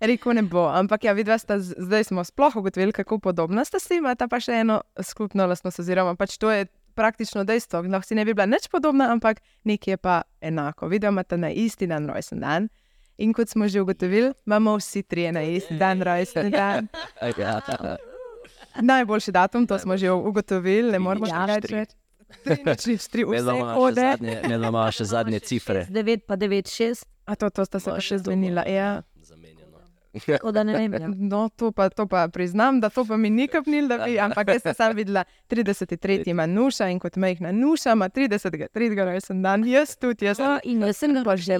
[0.00, 3.96] Reko ne bo, ampak ja, vidva sta, zdaj smo sploh ugotovili, kako podobna sta si,
[3.96, 7.80] imata pa še eno skupno lastnost, oziroma pač to je praktično dejstvo.
[7.82, 10.88] Lahko si ne bi bila nič podobna, ampak nekaj je pa enako.
[10.88, 12.68] Vidva imata na isti dan rojsten dan.
[13.16, 16.88] In kot smo že ugotovili, imamo vsi trije na isti dan rojsten dan.
[17.38, 17.60] Ja,
[18.76, 21.96] Najboljši datum, to smo že ugotovili, ne moremo Ja, še več.
[22.44, 24.02] Tri, nič, tri, Med vse vama še hode.
[24.02, 25.86] zadnje, med vama še zadnje cifre.
[25.88, 27.06] 9 pa 9, 6.
[27.24, 28.66] A to, to sta se pa še zmenila.
[28.68, 29.00] Ja.
[30.26, 30.92] Tako da ne vem.
[30.94, 31.08] Ja.
[31.08, 34.48] No, to pa, to pa priznam, da to pa mi ni kapnil, da bi, ampak
[34.48, 36.22] jaz sem sam videla 33.
[36.26, 38.66] ima nuša in kot majhna nuša ima 30.
[38.74, 39.04] 3.
[39.04, 41.58] rojsten dan, jaz tudi, jaz Ja, In jaz sem ga Pa že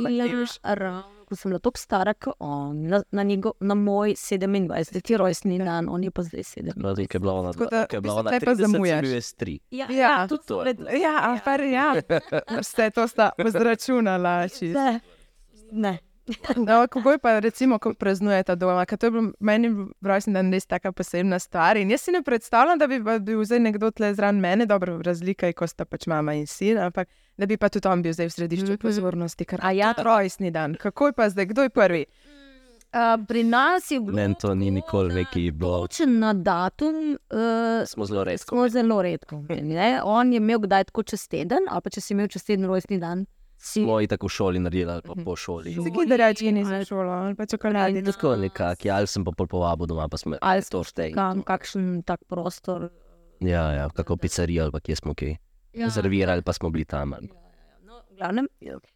[0.63, 5.17] ravno, ko sem bila tako stara, kot on, na, na, njego, na moj 27.
[5.17, 6.73] rojstni dan, on je pa zdaj 7.
[6.77, 7.87] No, ti, ki je bila ona, Tako da,
[8.23, 9.33] zdaj pa 30, zamujaš.
[9.37, 9.59] tri.
[9.71, 10.91] Ja, Ja, tudi to to.
[10.97, 11.95] Ja, ampak ja,
[12.63, 14.49] vse to sta izračunala.
[14.49, 14.79] čisto.
[14.79, 15.01] ne.
[15.73, 15.99] ne.
[16.67, 18.85] No, kako je pa, recimo, ko praznujete doma?
[18.87, 19.71] Ker to je bil meni
[20.03, 21.77] rojsten dan res taka posebna stvar.
[21.77, 24.99] In jaz si ne predstavljam, da bi pa bil zdaj nekdo tle zraven mene, dobro,
[25.03, 27.09] razlika je, ko sta pač mama in sin, ampak
[27.39, 29.45] da bi pa tudi on bil zdaj v središču pozornosti.
[29.45, 32.05] Ker A ja, rojstni dan, kako je pa zdaj, kdo je prvi?
[32.87, 35.87] Uh, pri nas je bilo Meni to ni nikoli veki bilo.
[35.87, 38.49] točen na datum, uh, Smo zelo redko.
[38.49, 39.43] smo zelo redko.
[39.51, 40.01] Ne?
[40.05, 42.99] On je imel kdaj tako čez teden, ali pa če si imel čez teden rojstni
[42.99, 43.27] dan,
[43.67, 45.75] si Smo jih tako v šoli naredili, ali pa po šoli.
[45.75, 48.05] Si kiderjači nisem šola, ali pa čokoladi.
[48.05, 51.13] Tako nekako, ja, ali sem pa pol povabil doma, pa smo Ali to štej.
[51.13, 52.89] kam, kakšen tak prostor.
[53.41, 55.35] Ja, ja, kako pizzerija ali pa kje smo kaj.
[55.73, 55.85] Ja.
[55.85, 57.13] Rezervirali pa smo bili tam.
[57.13, 57.29] ali-
[57.83, 58.47] No, v glavnem,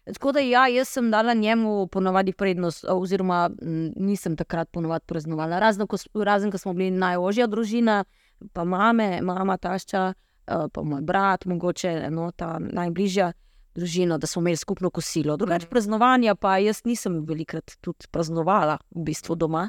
[0.07, 3.51] tako da ja, jaz sem dala njemu ponovadi prednost, oziroma
[3.97, 5.59] nisem takrat ponovadi praznovala.
[5.59, 8.05] Razen ko, razen, ko smo bili najožja družina,
[8.53, 10.13] pa mame, mama, tašča,
[10.47, 13.33] eh, pa moj brat, mogoče no, ta najbližja
[13.75, 15.37] družino, da smo imeli skupno kosilo.
[15.37, 19.69] Drugače praznovanja pa jaz nisem velikrat tudi praznovala, v bistvu doma.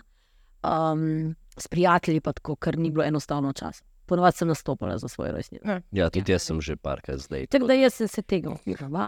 [0.63, 3.83] Um, s prijatelji pa tako, ker ni bilo enostavno časa.
[4.05, 5.81] Ponovadi sem nastopala za svoje rojstnine.
[5.91, 6.35] Ja, tudi ja.
[6.35, 7.47] jaz sem že parkrat zdaj.
[7.47, 9.07] Tako da jaz sem se tega odpihala.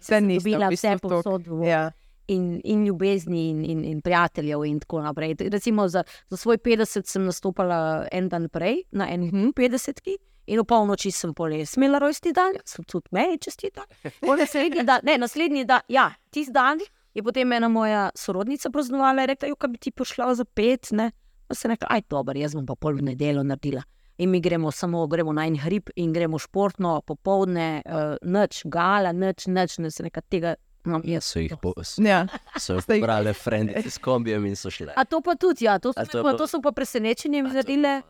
[0.00, 1.48] Vse nisem bila, vse povsod.
[1.66, 1.90] Ja.
[2.30, 5.34] In, in ljubezni, in, in, in prijateljev, in tako naprej.
[5.50, 10.14] Recimo za, za svoj 50 sem nastopala en dan prej, na enem 50-ki,
[10.50, 13.86] in v polnoči sem polje smela rojsti dan, sem tudi meni čestitala.
[14.40, 16.82] Naslednji dan, ne, naslednji dan, ja, tisti dan
[17.14, 20.90] je potem ena moja sorodnica praznovala in rekla: "Jo, kaj bi ti pošla za pet?
[20.92, 21.10] Ne?
[21.46, 23.82] Pa sem rekla: aj, dobro, jaz bom pa pol v nedeljo naredila.
[24.16, 29.12] In mi gremo samo gremo na en hrib in gremo športno, popovdne, uh, noč, gala,
[29.12, 30.54] noč, noč, ne se nekaj tega.
[30.82, 31.24] No, jaz.
[31.26, 32.26] So jih, po, s- Ja.
[32.56, 34.92] so jih Zdaj- brali frendice s kombijem in so šle.
[34.94, 38.02] A to pa tudi, ja, to, so, to pa, to so pa presenečenje naredile,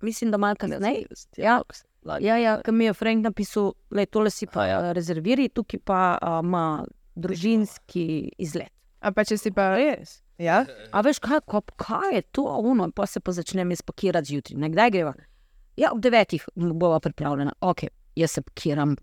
[0.00, 1.06] mislim, da malo kasneje.
[1.36, 1.60] Ja.
[2.06, 2.26] Lani.
[2.26, 4.78] Ja, ja, ki mi je Frank napisal, da tole si pa ja.
[4.86, 4.92] ja.
[4.96, 6.84] rezerviri, tukaj pa a, ima
[7.18, 8.72] družinski izlet.
[9.00, 10.20] A pa če si pa res.
[10.38, 10.62] Ja?
[10.94, 14.58] A veš, kaj, kaj, kaj je to, ono, pa se pa začnem jaz pakirati zjutraj.
[14.62, 15.14] Ne, Kdaj greva?
[15.78, 17.54] Ja, ob devetih bova pripravljena.
[17.60, 17.84] Ok,
[18.18, 18.96] jaz se pakiram,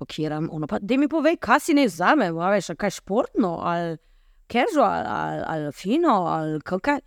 [0.00, 0.48] pakiram.
[0.52, 3.96] Ono, pa, da mi povej, kaj si ne vzame, a veš, a kaj športno, ali
[4.52, 7.00] casual, ali, ali fino, ali kaj.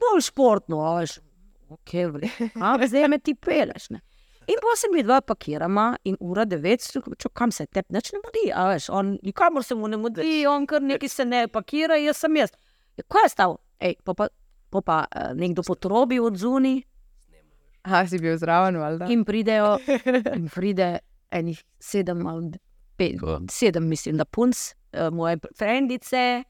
[0.00, 1.18] Bolj športno, a veš.
[1.70, 2.30] Ok, vre.
[2.58, 3.90] a zdaj me ti peleš.
[3.94, 4.00] Ne?
[4.50, 8.18] In pa se mi dva pakirama in ura devet, če kam se te neč ne
[8.24, 11.98] mudi, a veš, on nikamor se mu ne mudi, on kar nekaj se ne pakira,
[12.00, 12.54] jaz sem jaz.
[12.98, 13.54] Ja, kaj je stav?
[13.78, 14.26] Ej, pa pa,
[14.72, 16.80] pa, pa eh, nekdo potrobi od zuni
[17.86, 19.06] Aha, si bil zraven, valjda.
[19.08, 19.76] in pridejo,
[20.38, 20.98] in pride
[21.32, 22.58] enih sedem ali
[22.96, 24.56] pet, sedem, mislim, da punc,
[24.92, 26.42] eh, moje frendice.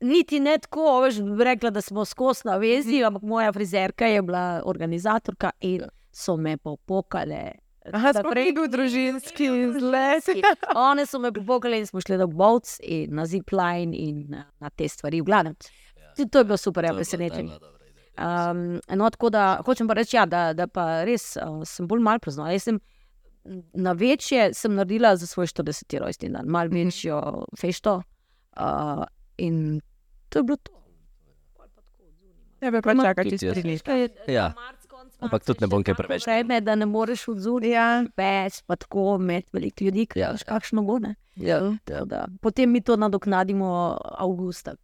[0.00, 4.42] Niti ne tako, veš, rekla, da smo skozi na vezi, ampak moja frizerka je bila
[4.64, 5.82] organizatorka in
[6.12, 7.52] so me popokale.
[7.86, 10.24] Aha, sploh prej- ni bil družinski izlet.
[10.76, 14.88] One so me popokale in smo šli na Bovc in na Zipline in na, te
[14.88, 15.20] stvari.
[15.20, 15.54] V glavnem,
[16.16, 17.52] Tudi to je bilo super, ja, presenečenje.
[18.16, 22.00] Um, no, tako da hočem pa reči, ja, da, da pa res uh, sem bolj
[22.00, 22.52] malo praznovala.
[22.52, 22.78] Jaz sem
[23.74, 25.98] na večje sem naredila za svoj 40.
[25.98, 26.74] rojstni dan, malo Mhm.
[26.78, 27.18] večjo
[27.56, 29.04] fešto uh,
[29.38, 29.80] in
[30.28, 30.72] to je bilo to.
[32.60, 33.92] Ja, pa čakaj tri leta.
[34.32, 34.52] Ja.
[35.20, 37.72] Ampak tudi ne bom kaj preveč Vreme, da ne moreš odzoriti.
[37.72, 40.98] Ja, Več, pa tako med veliko ljudi, Ja, ja, kakšno bo.
[40.98, 41.14] Ne?
[41.36, 44.76] Ja, Da, potem mi to nadoknadimo avgusta.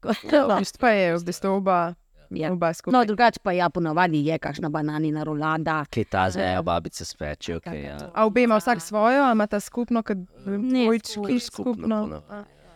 [0.00, 0.32] Frank.
[0.32, 1.94] Ja, pa je v bistvu oba,
[2.30, 2.52] ja.
[2.52, 5.84] oba No, drugače pa ja, ponavadi je kakšna bananina rolada.
[5.90, 7.66] Kaj ta zveja, babice speče, ok.
[7.66, 7.98] Ja.
[8.14, 11.38] A obe ima vsak svojo, a ima ta skupno, kot Ne, dvojčki skupaj.
[11.38, 12.22] skupno.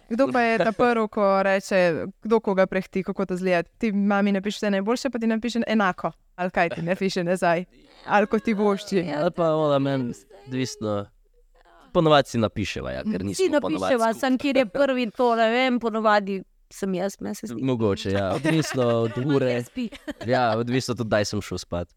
[0.08, 3.62] Kdo pa je ta prvi, ko reče, kdo koga prehti, kako to zgleda?
[3.62, 6.12] Ti mami napiše vse najboljše, pa ti napiše enako.
[6.36, 7.64] Ali kaj ti ne piše nazaj,
[8.06, 9.04] ali kot ti vošči.
[9.16, 10.14] Ali pa ona meni,
[10.46, 11.06] odvisno.
[11.92, 15.78] Ponovadi si napiševa, ja, ker nismo ponovadi napiševa, sem kjer je prvi, to ne vem,
[15.80, 16.42] ponovadi
[16.74, 17.62] sem jaz, meni se zdi.
[17.62, 19.62] Mogoče, ja, odvisno od ure.
[20.26, 21.94] Ja, odvisno tudi, kdaj sem šel spat.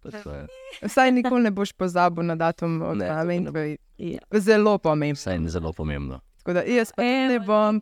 [0.82, 3.78] Vsaj nikoli ne boš pozabil na datum od Ne, mame.
[3.98, 4.20] Ja.
[4.40, 5.18] Zelo pomembno.
[5.18, 6.20] Vsaj zelo pomembno.
[6.48, 7.82] Tako da jaz pa tudi ne bom.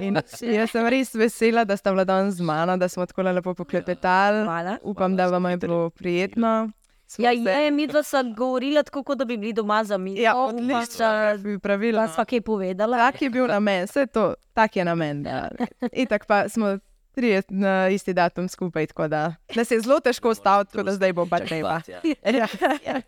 [0.00, 0.16] In
[0.50, 4.42] jaz sem res vesela, da sta bila danes z mano, da smo tako lepo poklepetali.
[4.42, 4.78] Hvala.
[4.82, 6.70] Upam, da vam je bilo prijetno.
[7.06, 9.98] Smo Ja, se- je, mi dva sva govorila tako, kot da bi bili doma za
[9.98, 10.16] mi.
[10.16, 11.06] ja, odlično.
[11.38, 12.08] Bi pravila.
[12.08, 12.96] Sva kaj povedala.
[12.98, 15.22] Tak je bil namen, vse to, tak je namen.
[15.22, 15.48] Da.
[15.94, 16.78] Itak pa smo
[17.12, 20.92] trije na isti datum skupaj, tako da, da se je zelo težko ustaviti, tako da
[20.92, 21.80] zdaj bo pa treba.
[21.88, 22.00] Ja.
[22.24, 22.46] Ja,
[22.86, 23.00] ja.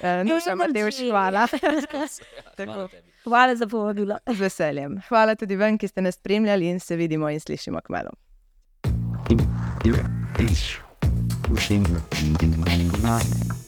[0.00, 1.46] Eh, No, še Matevš, hvala.
[2.56, 2.88] Tako,
[3.24, 4.18] Hvala za povabilo.
[4.26, 5.00] z veseljem.
[5.08, 8.10] Hvala tudi vam, ki ste nas spremljali in se vidimo in slišimo kmalo.
[11.42, 11.86] Pushing
[12.40, 13.67] in my mind.